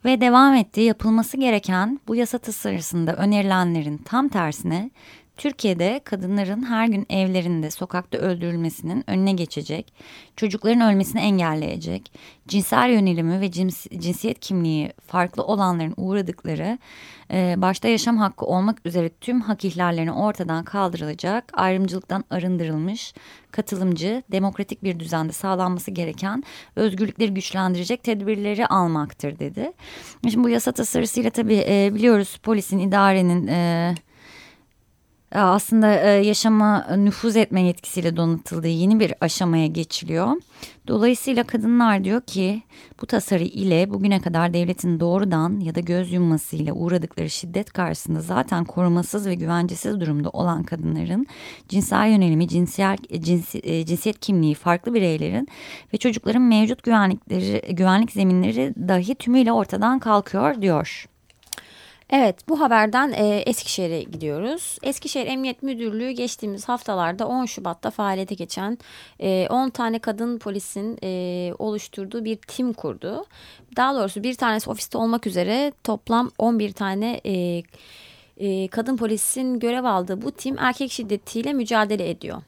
Ve 0.05 0.21
devam 0.21 0.55
etti 0.55 0.81
yapılması 0.81 1.37
gereken 1.37 2.01
bu 2.09 2.17
yasa 2.17 2.39
tasarısında 2.39 3.17
önerilenlerin 3.17 3.99
tam 3.99 4.29
tersine 4.29 4.91
Türkiye'de 5.39 6.01
kadınların 6.05 6.63
her 6.63 6.87
gün 6.87 7.07
evlerinde 7.11 7.71
sokakta 7.71 8.19
öldürülmesinin 8.19 9.05
önüne 9.07 9.33
geçecek, 9.33 9.93
çocukların 10.37 10.93
ölmesini 10.93 11.21
engelleyecek, 11.21 12.13
cinsel 12.49 12.91
yönelimi 12.91 13.41
ve 13.41 13.51
cins, 13.51 13.87
cinsiyet 13.99 14.41
kimliği 14.41 14.93
farklı 15.07 15.43
olanların 15.43 15.95
uğradıkları, 15.97 16.79
e, 17.33 17.55
başta 17.57 17.89
yaşam 17.89 18.17
hakkı 18.17 18.47
olmak 18.47 18.87
üzere 18.87 19.09
tüm 19.09 19.41
hak 19.41 19.65
ihlallerini 19.65 20.13
ortadan 20.13 20.65
kaldırılacak, 20.65 21.53
ayrımcılıktan 21.53 22.25
arındırılmış, 22.31 23.15
katılımcı, 23.51 24.23
demokratik 24.33 24.83
bir 24.83 25.01
düzende 25.01 25.33
sağlanması 25.33 25.91
gereken 25.91 26.45
özgürlükleri 26.77 27.35
güçlendirecek 27.35 28.03
tedbirleri 28.03 28.67
almaktır 28.67 29.39
dedi. 29.39 29.73
Şimdi 30.31 30.45
bu 30.45 30.49
yasa 30.49 30.73
tasarısıyla 30.73 31.31
tabii 31.31 31.65
e, 31.69 31.91
biliyoruz 31.95 32.37
polisin, 32.43 32.79
idarenin... 32.79 33.47
E, 33.47 33.95
aslında 35.35 36.01
e, 36.01 36.09
yaşama 36.09 36.97
nüfuz 36.97 37.37
etme 37.37 37.63
yetkisiyle 37.63 38.17
donatıldığı 38.17 38.69
yeni 38.69 39.01
bir 39.01 39.15
aşamaya 39.21 39.67
geçiliyor. 39.67 40.33
Dolayısıyla 40.89 41.45
kadınlar 41.45 42.05
diyor 42.05 42.21
ki 42.21 42.63
bu 43.01 43.07
tasarı 43.07 43.45
ile 43.45 43.91
bugüne 43.91 44.21
kadar 44.21 44.55
devletin 44.55 45.01
doğrudan 45.01 45.61
ya 45.61 45.75
da 45.75 45.81
göz 45.81 46.13
yummasıyla 46.13 46.75
uğradıkları 46.75 47.31
şiddet 47.31 47.73
karşısında 47.73 48.21
zaten 48.21 48.65
korumasız 48.65 49.27
ve 49.27 49.35
güvencesiz 49.35 50.01
durumda 50.01 50.31
olan 50.31 50.63
kadınların 50.63 51.27
cinsel 51.69 52.09
yönelimi, 52.11 52.49
cinsiyel, 52.49 52.97
cinsi, 53.19 53.61
e, 53.65 53.87
cinsiyet 53.87 54.21
kimliği 54.21 54.55
farklı 54.55 54.95
bireylerin 54.95 55.49
ve 55.95 55.99
çocukların 55.99 56.43
mevcut 56.43 56.83
güvenlikleri, 56.83 57.75
güvenlik 57.75 58.13
zeminleri 58.13 58.75
dahi 58.89 59.15
tümüyle 59.15 59.53
ortadan 59.53 59.99
kalkıyor 59.99 60.63
diyor. 60.63 61.09
Evet 62.11 62.49
bu 62.49 62.61
haberden 62.61 63.13
e, 63.13 63.43
Eskişehir'e 63.47 64.03
gidiyoruz. 64.03 64.79
Eskişehir 64.83 65.27
Emniyet 65.27 65.63
Müdürlüğü 65.63 66.11
geçtiğimiz 66.11 66.69
haftalarda 66.69 67.29
10 67.29 67.45
Şubat'ta 67.45 67.91
faaliyete 67.91 68.35
geçen 68.35 68.79
e, 69.21 69.47
10 69.51 69.71
tane 69.71 69.99
kadın 69.99 70.39
polisin 70.39 70.99
e, 71.03 71.53
oluşturduğu 71.59 72.25
bir 72.25 72.37
tim 72.37 72.73
kurdu. 72.73 73.27
Daha 73.77 73.95
doğrusu 73.95 74.23
bir 74.23 74.35
tanesi 74.35 74.71
ofiste 74.71 74.99
olmak 74.99 75.27
üzere 75.27 75.73
toplam 75.85 76.31
11 76.39 76.73
tane 76.73 77.21
e, 77.27 77.63
e, 78.37 78.69
kadın 78.69 78.97
polisin 78.97 79.59
görev 79.59 79.85
aldığı 79.85 80.23
bu 80.23 80.31
tim 80.31 80.59
erkek 80.59 80.93
şiddetiyle 80.93 81.53
mücadele 81.53 82.11
ediyor. 82.11 82.43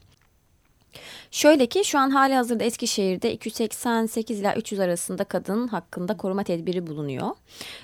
Şöyle 1.31 1.65
ki 1.65 1.83
şu 1.85 1.99
an 1.99 2.09
hali 2.09 2.33
hazırda 2.33 2.63
Eskişehir'de 2.63 3.33
288 3.33 4.39
ila 4.39 4.55
300 4.55 4.79
arasında 4.81 5.23
kadın 5.23 5.67
hakkında 5.67 6.17
koruma 6.17 6.43
tedbiri 6.43 6.87
bulunuyor. 6.87 7.29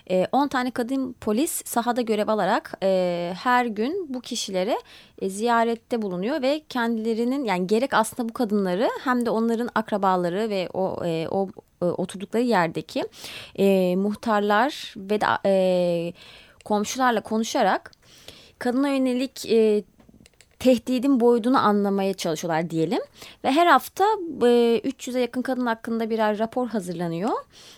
E, 0.07 0.17
ee, 0.17 0.27
10 0.31 0.47
tane 0.47 0.71
kadın 0.71 1.13
polis 1.21 1.65
sahada 1.65 2.01
görev 2.01 2.27
alarak 2.27 2.77
e, 2.83 3.33
her 3.43 3.65
gün 3.65 4.05
bu 4.09 4.21
kişilere 4.21 4.77
e, 5.21 5.29
ziyarette 5.29 6.01
bulunuyor 6.01 6.41
ve 6.41 6.61
kendilerinin 6.69 7.45
yani 7.45 7.67
gerek 7.67 7.93
aslında 7.93 8.29
bu 8.29 8.33
kadınları 8.33 8.89
hem 9.03 9.25
de 9.25 9.29
onların 9.29 9.69
akrabaları 9.75 10.49
ve 10.49 10.69
o 10.73 11.05
e, 11.05 11.27
o 11.31 11.49
e, 11.81 11.85
oturdukları 11.85 12.43
yerdeki 12.43 13.03
e, 13.59 13.95
muhtarlar 13.95 14.93
ve 14.97 15.21
de 15.21 15.25
e, 15.45 16.13
komşularla 16.65 17.21
konuşarak 17.21 17.91
kadına 18.59 18.89
yönelik 18.89 19.51
e, 19.51 19.83
tehdidin 20.59 21.19
boyutunu 21.19 21.57
anlamaya 21.57 22.13
çalışıyorlar 22.13 22.69
diyelim. 22.69 23.01
Ve 23.43 23.51
her 23.51 23.67
hafta 23.67 24.03
e, 24.41 24.81
300'e 24.85 25.19
yakın 25.19 25.41
kadın 25.41 25.65
hakkında 25.65 26.09
birer 26.09 26.39
rapor 26.39 26.67
hazırlanıyor. 26.67 27.31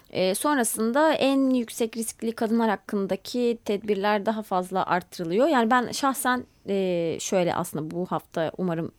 E, 0.09 0.35
sonrasında 0.35 1.13
en 1.13 1.49
yüksek 1.49 1.97
riskli 1.97 2.31
kadınlar 2.31 2.69
hakkındaki 2.69 3.57
tedbirler 3.65 4.25
daha 4.25 4.43
fazla 4.43 4.85
arttırılıyor. 4.85 5.47
Yani 5.47 5.71
ben 5.71 5.91
şahsen 5.91 6.43
e, 6.69 7.17
şöyle 7.19 7.55
aslında 7.55 7.91
bu 7.91 8.05
hafta 8.05 8.51
umarım 8.57 8.91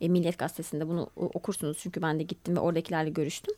e, 0.00 0.08
Milliyet 0.08 0.38
Gazetesi'nde 0.38 0.88
bunu 0.88 1.10
okursunuz 1.16 1.78
çünkü 1.80 2.02
ben 2.02 2.18
de 2.18 2.22
gittim 2.22 2.56
ve 2.56 2.60
oradakilerle 2.60 3.10
görüştüm. 3.10 3.54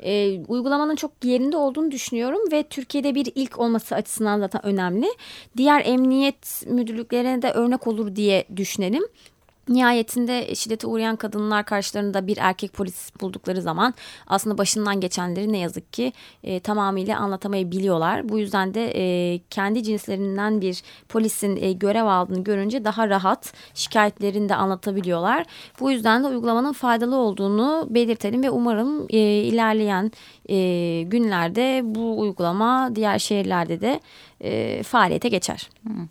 E, 0.00 0.40
uygulamanın 0.48 0.96
çok 0.96 1.12
yerinde 1.24 1.56
olduğunu 1.56 1.90
düşünüyorum 1.90 2.40
ve 2.52 2.62
Türkiye'de 2.62 3.14
bir 3.14 3.32
ilk 3.34 3.58
olması 3.58 3.94
açısından 3.94 4.38
zaten 4.38 4.66
önemli. 4.66 5.06
Diğer 5.56 5.82
emniyet 5.86 6.62
müdürlüklerine 6.66 7.42
de 7.42 7.50
örnek 7.50 7.86
olur 7.86 8.16
diye 8.16 8.44
düşünelim. 8.56 9.02
Nihayetinde 9.68 10.54
şiddete 10.54 10.86
uğrayan 10.86 11.16
kadınlar 11.16 11.64
karşılarında 11.64 12.26
bir 12.26 12.36
erkek 12.40 12.72
polis 12.72 13.10
buldukları 13.20 13.62
zaman 13.62 13.94
aslında 14.26 14.58
başından 14.58 15.00
geçenleri 15.00 15.52
ne 15.52 15.58
yazık 15.58 15.92
ki 15.92 16.12
e, 16.44 16.60
tamamıyla 16.60 17.18
anlatamayabiliyorlar. 17.18 18.28
Bu 18.28 18.38
yüzden 18.38 18.74
de 18.74 18.92
e, 18.96 19.38
kendi 19.50 19.82
cinslerinden 19.82 20.60
bir 20.60 20.82
polisin 21.08 21.56
e, 21.56 21.72
görev 21.72 22.04
aldığını 22.04 22.44
görünce 22.44 22.84
daha 22.84 23.08
rahat 23.08 23.52
şikayetlerini 23.74 24.48
de 24.48 24.54
anlatabiliyorlar. 24.54 25.46
Bu 25.80 25.90
yüzden 25.90 26.24
de 26.24 26.26
uygulamanın 26.26 26.72
faydalı 26.72 27.16
olduğunu 27.16 27.86
belirtelim 27.90 28.42
ve 28.42 28.50
umarım 28.50 29.06
e, 29.10 29.18
ilerleyen 29.18 30.12
e, 30.48 31.02
günlerde 31.02 31.82
bu 31.84 32.20
uygulama 32.20 32.90
diğer 32.94 33.18
şehirlerde 33.18 33.80
de 33.80 34.00
e, 34.40 34.82
faaliyete 34.82 35.28
geçer. 35.28 35.70
Hmm. 35.82 36.08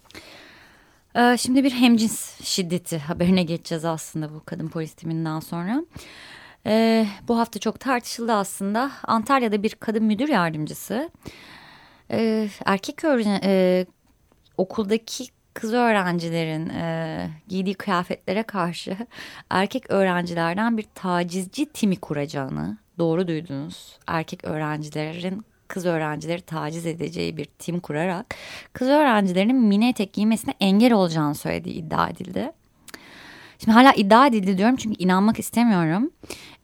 Ee, 1.16 1.38
şimdi 1.38 1.64
bir 1.64 1.72
hemcins 1.72 2.42
şiddeti 2.44 2.98
haberine 2.98 3.44
geçeceğiz 3.44 3.86
aslında 3.86 4.34
bu 4.34 4.44
kadın 4.46 4.68
polis 4.68 4.94
timinden 4.94 5.40
sonra. 5.40 5.86
Ee, 6.66 7.08
bu 7.28 7.40
hafta 7.40 7.60
çok 7.60 7.80
tartışıldı 7.80 8.34
aslında. 8.34 8.92
Antalya'da 9.04 9.64
bir 9.64 9.76
kadın 9.76 10.04
müdür 10.04 10.30
yardımcısı 10.30 11.10
e, 12.12 12.50
erkek 12.66 13.04
öğren 13.04 13.42
e, 13.44 13.86
okuldaki 14.58 15.26
kız 15.54 15.74
öğrencilerin 15.74 16.70
e, 16.70 17.30
giydiği 17.48 17.76
kıyafetlere 17.76 18.44
karşı 18.44 18.98
erkek 19.50 19.92
öğrencilerden 19.92 20.78
bir 20.78 20.86
tacizci 20.96 21.66
timi 21.66 21.96
kuracağını 21.96 22.78
doğru 23.00 23.28
duydunuz. 23.28 24.00
Erkek 24.08 24.44
öğrencilerin 24.44 25.46
kız 25.72 25.86
öğrencileri 25.86 26.42
taciz 26.42 26.86
edeceği 26.86 27.38
bir 27.38 27.46
tim 27.46 27.80
kurarak 27.80 28.36
kız 28.74 28.88
öğrencilerinin 28.88 29.56
mini 29.56 29.90
etek 29.90 30.14
giymesine 30.14 30.54
engel 30.60 30.94
olacağını 30.94 31.36
söylediği 31.36 31.76
iddia 31.76 32.10
edildi. 32.10 32.52
Şimdi 33.60 33.72
hala 33.72 33.94
iddia 33.94 34.28
edildi 34.28 34.58
diyorum 34.58 34.76
çünkü 34.76 35.04
inanmak 35.04 35.40
istemiyorum. 35.40 36.12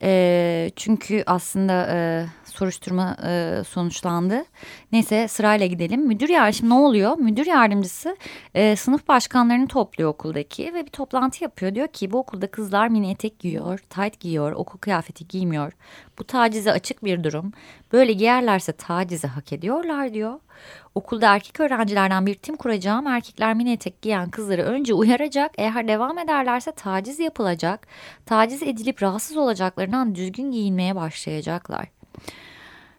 E, 0.02 0.72
çünkü 0.76 1.24
aslında 1.26 1.88
e, 1.92 2.26
soruşturma 2.58 3.18
e, 3.26 3.64
sonuçlandı. 3.68 4.46
Neyse 4.92 5.28
sırayla 5.28 5.66
gidelim. 5.66 6.08
Müdür 6.08 6.30
yardımcısı 6.30 6.70
ne 6.70 6.74
oluyor? 6.74 7.18
Müdür 7.18 7.46
yardımcısı 7.46 8.18
e, 8.56 8.76
sınıf 8.76 9.08
başkanlarını 9.08 9.68
topluyor 9.68 10.10
okuldaki 10.10 10.74
ve 10.74 10.86
bir 10.86 10.92
toplantı 10.92 11.44
yapıyor. 11.44 11.76
Diyor 11.76 11.88
ki 11.88 12.12
bu 12.12 12.18
okulda 12.18 12.52
kızlar 12.52 12.88
mini 12.88 13.12
etek 13.12 13.40
giyiyor, 13.40 13.80
tight 13.80 14.20
giyiyor, 14.20 14.52
okul 14.52 14.80
kıyafeti 14.80 15.28
giymiyor. 15.28 15.74
Bu 16.20 16.24
tacize 16.24 16.72
açık 16.72 17.04
bir 17.04 17.24
durum. 17.24 17.52
Böyle 17.94 18.14
giyerlerse 18.14 18.72
tacize 18.72 19.28
hak 19.28 19.54
ediyorlar 19.54 20.14
diyor. 20.14 20.40
Okulda 20.96 21.36
erkek 21.36 21.60
öğrencilerden 21.60 22.26
bir 22.26 22.36
tim 22.36 22.56
kuracağım. 22.56 23.08
Erkekler 23.08 23.54
mini 23.54 23.72
etek 23.72 24.02
giyen 24.02 24.30
kızları 24.30 24.64
önce 24.64 24.94
uyaracak. 24.94 25.52
Eğer 25.58 25.88
devam 25.88 26.18
ederlerse 26.18 26.72
taciz 26.72 27.20
yapılacak. 27.20 27.88
Taciz 28.26 28.64
edilip 28.64 29.04
rahatsız 29.04 29.38
olacaklarından 29.38 30.16
düzgün 30.16 30.52
giyinmeye 30.52 30.96
başlayacaklar. 30.96 31.88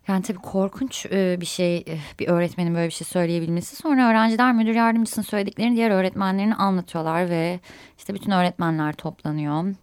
Yani 0.09 0.23
tabii 0.23 0.39
korkunç 0.39 1.07
bir 1.13 1.47
şey 1.47 1.85
bir 2.19 2.29
öğretmenin 2.29 2.75
böyle 2.75 2.87
bir 2.87 2.93
şey 2.93 3.07
söyleyebilmesi. 3.07 3.77
Sonra 3.77 4.11
öğrenciler 4.11 4.53
müdür 4.53 4.75
yardımcısının 4.75 5.25
söylediklerini 5.25 5.77
diğer 5.77 5.91
öğretmenlerine 5.91 6.55
anlatıyorlar 6.55 7.31
ve 7.31 7.61
işte 7.99 8.15
bütün 8.15 8.31
öğretmenler 8.31 8.93
toplanıyor. 8.93 9.75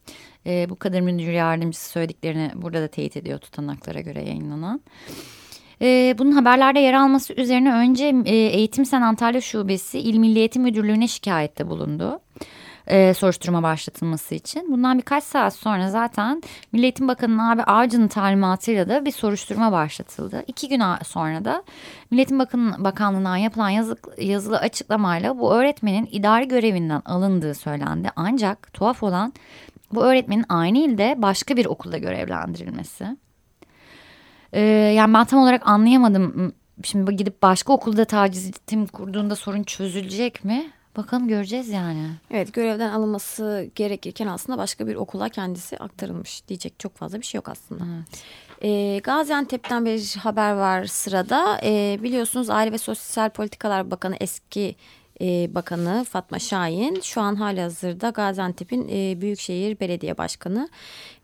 Bu 0.69 0.75
kadar 0.75 1.01
müdür 1.01 1.31
yardımcısı 1.31 1.89
söylediklerini 1.89 2.51
burada 2.55 2.81
da 2.81 2.87
teyit 2.87 3.17
ediyor 3.17 3.39
tutanaklara 3.39 4.01
göre 4.01 4.23
yayınlanan. 4.23 4.81
E, 5.81 6.15
bunun 6.17 6.31
haberlerde 6.31 6.79
yer 6.79 6.93
alması 6.93 7.33
üzerine 7.33 7.73
önce 7.73 8.15
e, 8.25 8.35
Eğitim 8.35 8.85
Sen 8.85 9.01
Antalya 9.01 9.41
Şubesi 9.41 9.99
İl 9.99 10.17
Milli 10.17 10.39
Eğitim 10.39 10.63
Müdürlüğü'ne 10.63 11.07
şikayette 11.07 11.67
bulundu. 11.67 12.19
E, 12.87 13.13
soruşturma 13.13 13.63
başlatılması 13.63 14.35
için. 14.35 14.71
Bundan 14.71 14.97
birkaç 14.97 15.23
saat 15.23 15.55
sonra 15.55 15.89
zaten 15.89 16.41
Milli 16.71 16.83
Eğitim 16.83 17.07
Bakanı 17.07 17.51
abi 17.51 17.63
Avcı'nın 17.63 18.07
talimatıyla 18.07 18.89
da 18.89 19.05
bir 19.05 19.11
soruşturma 19.11 19.71
başlatıldı. 19.71 20.43
İki 20.47 20.69
gün 20.69 20.81
sonra 21.05 21.45
da 21.45 21.63
Milli 22.11 22.19
Eğitim 22.19 22.39
Bakan 22.39 22.83
Bakanlığı'ndan 22.83 23.37
yapılan 23.37 23.69
yazı, 23.69 23.97
yazılı 24.17 24.57
açıklamayla 24.57 25.39
bu 25.39 25.53
öğretmenin 25.53 26.09
idari 26.11 26.47
görevinden 26.47 27.01
alındığı 27.05 27.53
söylendi. 27.53 28.09
Ancak 28.15 28.73
tuhaf 28.73 29.03
olan 29.03 29.33
bu 29.91 30.03
öğretmenin 30.03 30.45
aynı 30.49 30.77
ilde 30.77 31.15
başka 31.17 31.57
bir 31.57 31.65
okulda 31.65 31.97
görevlendirilmesi. 31.97 33.17
Ee, 34.53 34.61
yani 34.95 35.13
ben 35.13 35.25
tam 35.25 35.39
olarak 35.39 35.67
anlayamadım. 35.67 36.53
Şimdi 36.83 37.15
gidip 37.15 37.41
başka 37.41 37.73
okulda 37.73 38.05
taciz 38.05 38.43
eğitim 38.43 38.87
kurduğunda 38.87 39.35
sorun 39.35 39.63
çözülecek 39.63 40.45
mi? 40.45 40.71
Bakalım 40.97 41.27
göreceğiz 41.27 41.69
yani. 41.69 42.11
Evet 42.31 42.53
görevden 42.53 42.89
alınması 42.89 43.69
gerekirken 43.75 44.27
aslında 44.27 44.57
başka 44.57 44.87
bir 44.87 44.95
okula 44.95 45.29
kendisi 45.29 45.77
aktarılmış 45.77 46.47
diyecek 46.47 46.79
çok 46.79 46.97
fazla 46.97 47.19
bir 47.19 47.25
şey 47.25 47.37
yok 47.37 47.49
aslında. 47.49 47.83
Evet. 47.95 48.23
E, 48.61 48.99
Gaziantep'ten 49.03 49.85
bir 49.85 50.15
haber 50.19 50.53
var 50.53 50.85
sırada. 50.85 51.59
E, 51.63 51.99
biliyorsunuz 52.03 52.49
Aile 52.49 52.71
ve 52.71 52.77
Sosyal 52.77 53.29
Politikalar 53.29 53.91
Bakanı 53.91 54.15
eski 54.19 54.75
e, 55.21 55.55
Bakanı 55.55 56.05
Fatma 56.09 56.39
Şahin 56.39 57.01
şu 57.01 57.21
an 57.21 57.35
hali 57.35 57.61
hazırda 57.61 58.09
Gaziantep'in 58.09 58.89
e, 58.89 59.21
Büyükşehir 59.21 59.79
Belediye 59.79 60.17
Başkanı 60.17 60.69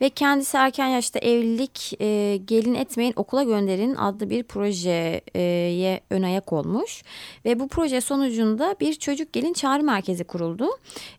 ve 0.02 0.10
kendisi 0.10 0.58
erken 0.58 0.88
yaşta 0.88 1.20
evlilik 1.20 2.02
e, 2.02 2.38
gelin 2.46 2.76
etmeyin 2.76 3.14
okula 3.16 3.44
gönderin 3.44 3.96
adlı 3.96 4.30
bir 4.30 4.44
projeye 4.44 6.02
ön 6.10 6.24
ayak 6.24 6.54
olmuş 6.54 7.04
ve 7.46 7.60
bu 7.60 7.68
proje 7.68 8.02
sonucunda 8.02 8.76
bir 8.80 8.94
çocuk 8.94 9.34
gelin 9.34 9.54
çağrı 9.54 9.84
merkezi 9.84 10.24
kuruldu. 10.24 10.68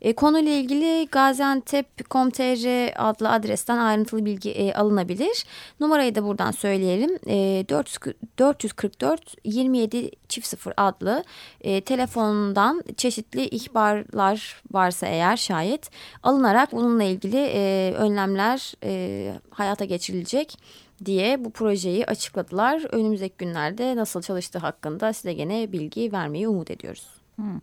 E, 0.03 0.13
konuyla 0.13 0.53
ilgili 0.53 1.09
Gaziantep.com.tr 1.13 2.93
adlı 3.09 3.31
adresten 3.31 3.79
ayrıntılı 3.79 4.25
bilgi 4.25 4.51
e, 4.51 4.75
alınabilir. 4.75 5.45
Numarayı 5.81 6.15
da 6.15 6.25
buradan 6.25 6.51
söyleyelim. 6.51 7.19
E, 7.29 7.65
444 7.69 9.35
27 9.45 10.11
çift 10.33 10.47
0 10.47 10.73
adlı 10.77 11.25
e, 11.61 11.81
telefondan 11.81 12.83
çeşitli 12.97 13.49
ihbarlar 13.49 14.63
varsa 14.73 15.07
eğer 15.07 15.37
şayet 15.37 15.91
alınarak 16.23 16.73
bununla 16.73 17.03
ilgili 17.03 17.51
e, 17.55 17.93
önlemler 17.97 18.73
e, 18.85 19.33
hayata 19.51 19.85
geçirilecek 19.85 20.59
diye 21.05 21.45
bu 21.45 21.51
projeyi 21.51 22.07
açıkladılar. 22.07 22.83
Önümüzdeki 22.93 23.35
günlerde 23.39 23.97
nasıl 23.97 24.23
çalıştığı 24.23 24.59
hakkında 24.59 25.13
size 25.13 25.33
gene 25.33 25.73
bilgi 25.73 26.13
vermeyi 26.13 26.49
umut 26.49 26.71
ediyoruz. 26.71 27.07
Hmm. 27.37 27.61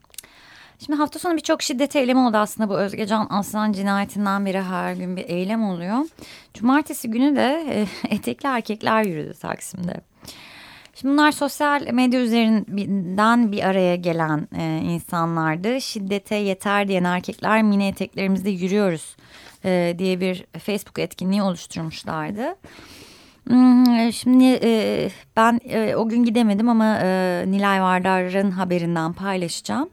Şimdi 0.85 0.97
hafta 0.97 1.19
sonu 1.19 1.35
birçok 1.35 1.61
şiddet 1.61 1.95
eylemi 1.95 2.19
oldu 2.19 2.37
aslında 2.37 2.69
bu 2.69 2.77
Özgecan 2.77 3.27
Aslan 3.29 3.71
cinayetinden 3.71 4.45
beri 4.45 4.61
her 4.61 4.93
gün 4.93 5.17
bir 5.17 5.29
eylem 5.29 5.63
oluyor. 5.63 6.05
Cumartesi 6.53 7.11
günü 7.11 7.35
de 7.35 7.65
e, 7.69 7.87
etekli 8.15 8.47
erkekler 8.47 9.03
yürüdü 9.03 9.33
Taksim'de. 9.33 10.08
Şimdi 11.01 11.13
bunlar 11.13 11.31
sosyal 11.31 11.87
medya 11.91 12.21
üzerinden 12.21 13.51
bir 13.51 13.63
araya 13.63 13.95
gelen 13.95 14.47
e, 14.57 14.81
insanlardı. 14.83 15.81
Şiddete 15.81 16.35
yeter 16.35 16.87
diyen 16.87 17.03
erkekler 17.03 17.63
mini 17.63 17.87
eteklerimizde 17.87 18.49
yürüyoruz 18.49 19.15
e, 19.65 19.95
diye 19.99 20.19
bir 20.19 20.45
Facebook 20.59 20.99
etkinliği 20.99 21.41
oluşturmuşlardı. 21.41 22.55
Hmm, 23.47 24.13
şimdi 24.13 24.59
e, 24.63 25.09
ben 25.35 25.59
e, 25.69 25.95
o 25.95 26.09
gün 26.09 26.23
gidemedim 26.23 26.69
ama 26.69 26.99
e, 27.03 27.43
Nilay 27.47 27.81
Vardar'ın 27.81 28.51
haberinden 28.51 29.13
paylaşacağım. 29.13 29.89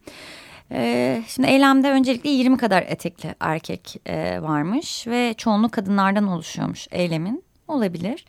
E, 0.72 1.22
şimdi 1.28 1.48
eylemde 1.48 1.90
öncelikle 1.90 2.30
20 2.30 2.56
kadar 2.56 2.82
etekli 2.82 3.34
erkek 3.40 4.00
e, 4.06 4.42
varmış 4.42 5.06
ve 5.06 5.34
çoğunluk 5.36 5.72
kadınlardan 5.72 6.28
oluşuyormuş 6.28 6.88
eylemin. 6.90 7.44
Olabilir. 7.68 8.24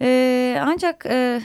E, 0.00 0.58
ancak... 0.60 1.06
E, 1.06 1.40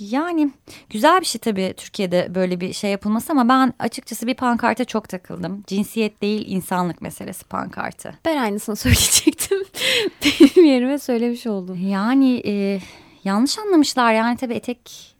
yani 0.00 0.50
güzel 0.90 1.20
bir 1.20 1.26
şey 1.26 1.38
tabii 1.38 1.74
Türkiye'de 1.76 2.34
böyle 2.34 2.60
bir 2.60 2.72
şey 2.72 2.90
yapılması 2.90 3.32
ama 3.32 3.48
ben 3.48 3.74
açıkçası 3.78 4.26
bir 4.26 4.34
pankarta 4.34 4.84
çok 4.84 5.08
takıldım. 5.08 5.64
Cinsiyet 5.66 6.22
değil 6.22 6.44
insanlık 6.48 7.02
meselesi 7.02 7.44
pankartı. 7.44 8.14
Ben 8.24 8.36
aynısını 8.36 8.76
söyleyecektim. 8.76 9.58
Benim 10.24 10.66
yerime 10.66 10.98
söylemiş 10.98 11.46
oldum. 11.46 11.88
Yani 11.88 12.42
e, 12.46 12.80
yanlış 13.24 13.58
anlamışlar 13.58 14.12
yani 14.12 14.36
tabii 14.36 14.54
etek 14.54 15.16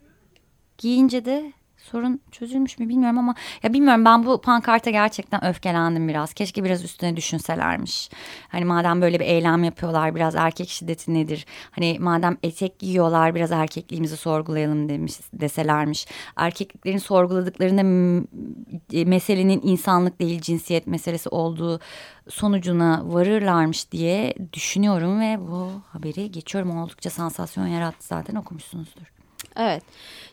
giyince 0.77 1.25
de 1.25 1.53
sorun 1.91 2.21
çözülmüş 2.31 2.79
mü 2.79 2.89
bilmiyorum 2.89 3.17
ama 3.17 3.35
ya 3.63 3.73
bilmiyorum 3.73 4.05
ben 4.05 4.25
bu 4.25 4.41
pankarta 4.41 4.89
gerçekten 4.89 5.45
öfkelendim 5.45 6.07
biraz. 6.07 6.33
Keşke 6.33 6.63
biraz 6.63 6.83
üstüne 6.83 7.15
düşünselermiş. 7.15 8.09
Hani 8.49 8.65
madem 8.65 9.01
böyle 9.01 9.19
bir 9.19 9.25
eylem 9.25 9.63
yapıyorlar 9.63 10.15
biraz 10.15 10.35
erkek 10.35 10.69
şiddeti 10.69 11.13
nedir? 11.13 11.45
Hani 11.71 11.97
madem 11.99 12.37
etek 12.43 12.79
giyiyorlar 12.79 13.35
biraz 13.35 13.51
erkekliğimizi 13.51 14.17
sorgulayalım 14.17 14.89
demiş 14.89 15.13
deselermiş. 15.33 16.07
Erkeklerin 16.35 16.97
sorguladıklarında 16.97 17.81
e, 18.93 19.05
meselenin 19.05 19.61
insanlık 19.63 20.19
değil 20.19 20.41
cinsiyet 20.41 20.87
meselesi 20.87 21.29
olduğu 21.29 21.79
sonucuna 22.29 23.01
varırlarmış 23.05 23.91
diye 23.91 24.33
düşünüyorum 24.53 25.19
ve 25.19 25.37
bu 25.39 25.71
haberi 25.87 26.31
geçiyorum. 26.31 26.77
Oldukça 26.77 27.09
sansasyon 27.09 27.67
yarattı 27.67 28.07
zaten 28.07 28.35
okumuşsunuzdur. 28.35 29.18
Evet. 29.59 29.83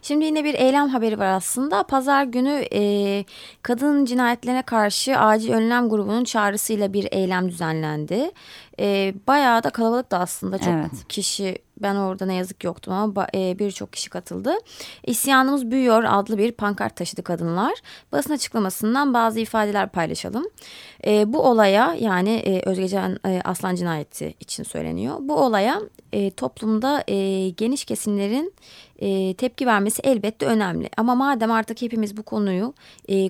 Şimdi 0.02 0.24
yine 0.24 0.44
bir 0.44 0.54
eylem 0.54 0.88
haberi 0.88 1.18
var 1.18 1.26
aslında. 1.26 1.82
Pazar 1.82 2.24
günü 2.24 2.64
e, 2.72 3.24
kadın 3.62 4.04
cinayetlerine 4.04 4.62
karşı 4.62 5.18
acil 5.18 5.52
önlem 5.52 5.88
grubunun 5.88 6.24
çağrısıyla 6.24 6.92
bir 6.92 7.08
eylem 7.10 7.48
düzenlendi. 7.48 8.30
E, 8.80 9.14
bayağı 9.26 9.62
da 9.62 9.70
kalabalık 9.70 10.10
da 10.10 10.18
aslında 10.18 10.58
çok 10.58 10.68
evet. 10.68 11.08
kişi 11.08 11.58
ben 11.82 11.94
orada 11.94 12.26
ne 12.26 12.34
yazık 12.34 12.64
yoktum 12.64 12.92
ama 12.92 13.26
e, 13.34 13.58
birçok 13.58 13.92
kişi 13.92 14.10
katıldı. 14.10 14.54
İsyanımız 15.06 15.70
büyüyor 15.70 16.04
adlı 16.06 16.38
bir 16.38 16.52
pankart 16.52 16.96
taşıdı 16.96 17.22
kadınlar. 17.22 17.74
Basın 18.12 18.32
açıklamasından 18.32 19.14
bazı 19.14 19.40
ifadeler 19.40 19.88
paylaşalım. 19.88 20.44
E, 21.06 21.32
bu 21.32 21.38
olaya 21.42 21.96
yani 22.00 22.30
e, 22.30 22.68
Özgecan 22.68 23.18
Aslan 23.44 23.74
cinayeti 23.74 24.34
için 24.40 24.62
söyleniyor. 24.62 25.16
Bu 25.20 25.34
olaya 25.34 25.80
toplumda 26.36 27.04
geniş 27.56 27.84
kesimlerin 27.84 28.54
tepki 29.34 29.66
vermesi 29.66 30.02
elbette 30.04 30.46
önemli. 30.46 30.90
Ama 30.96 31.14
madem 31.14 31.50
artık 31.52 31.82
hepimiz 31.82 32.16
bu 32.16 32.22
konuyu 32.22 32.74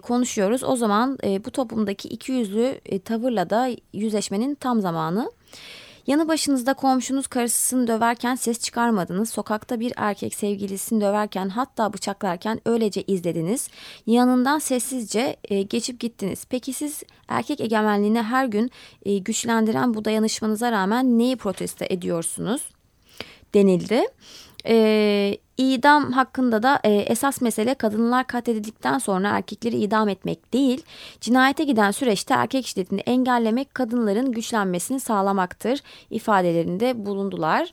konuşuyoruz 0.03 0.65
o 0.65 0.77
zaman 0.77 1.19
bu 1.45 1.51
toplumdaki 1.51 2.09
ikiyüzlü 2.09 2.81
e, 2.87 2.99
tavırla 2.99 3.51
da 3.51 3.71
yüzleşmenin 3.93 4.55
tam 4.55 4.81
zamanı. 4.81 5.31
Yanı 6.07 6.29
başınızda 6.29 6.75
komşunuz 6.75 7.27
karısını 7.27 7.87
döverken 7.87 8.35
ses 8.35 8.61
çıkarmadınız. 8.61 9.31
Sokakta 9.31 9.81
bir 9.81 9.93
erkek 9.97 10.35
sevgilisini 10.35 11.01
döverken 11.01 11.49
hatta 11.49 11.93
bıçaklarken 11.93 12.61
öylece 12.67 13.03
izlediniz. 13.03 13.69
Yanından 14.07 14.59
sessizce 14.59 15.37
e, 15.45 15.63
geçip 15.63 16.01
gittiniz. 16.01 16.45
Peki 16.51 16.73
siz 16.73 17.03
erkek 17.29 17.61
egemenliğini 17.61 18.23
her 18.23 18.47
gün 18.47 18.71
e, 19.05 19.19
güçlendiren 19.19 19.95
bu 19.95 20.05
dayanışmanıza 20.05 20.73
rağmen 20.73 21.19
neyi 21.19 21.37
protesto 21.37 21.85
ediyorsunuz? 21.91 22.63
denildi. 23.57 24.03
E, 24.69 25.39
idam 25.59 26.13
hakkında 26.13 26.63
da 26.63 26.81
e, 26.85 26.91
esas 26.93 27.41
mesele 27.41 27.75
kadınlar 27.75 28.27
katledildikten 28.27 28.99
sonra 28.99 29.29
erkekleri 29.29 29.77
idam 29.77 30.09
etmek 30.09 30.53
değil, 30.53 30.83
cinayete 31.21 31.65
giden 31.65 31.91
süreçte 31.91 32.35
erkek 32.35 32.67
şiddetini 32.67 33.01
engellemek 33.01 33.75
kadınların 33.75 34.33
güçlenmesini 34.33 35.01
sağlamaktır 35.01 35.81
ifadelerinde 36.11 37.07
bulundular. 37.07 37.69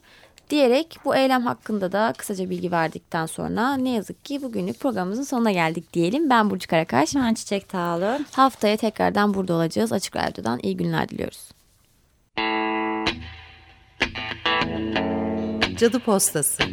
diyerek 0.49 0.97
bu 1.05 1.15
eylem 1.15 1.41
hakkında 1.41 1.91
da 1.91 2.13
kısaca 2.17 2.49
bilgi 2.49 2.71
verdikten 2.71 3.25
sonra 3.25 3.77
ne 3.77 3.89
yazık 3.89 4.25
ki 4.25 4.41
bugünlük 4.41 4.79
programımızın 4.79 5.23
sonuna 5.23 5.51
geldik 5.51 5.93
diyelim. 5.93 6.29
Ben 6.29 6.49
Burcu 6.49 6.67
Karakaş. 6.67 7.15
Ben 7.15 7.33
Çiçek 7.33 7.69
Tağlı. 7.69 8.19
Haftaya 8.31 8.77
tekrardan 8.77 9.33
burada 9.33 9.53
olacağız. 9.53 9.91
Açık 9.93 10.15
Radyo'dan 10.15 10.59
iyi 10.63 10.77
günler 10.77 11.09
diliyoruz. 11.09 11.49
Cadı 15.77 15.99
Postası 15.99 16.63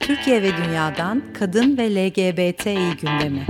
Türkiye 0.00 0.42
ve 0.42 0.56
dünyadan 0.56 1.22
kadın 1.38 1.78
ve 1.78 1.94
LGBTİ 1.94 2.96
gündemi. 2.96 3.46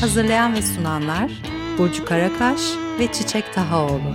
Hazırlayan 0.00 0.54
ve 0.54 0.62
sunanlar 0.62 1.30
Burcu 1.78 2.04
Karakaş 2.04 2.60
ve 2.98 3.12
Çiçek 3.12 3.54
Tahaoğlu. 3.54 4.14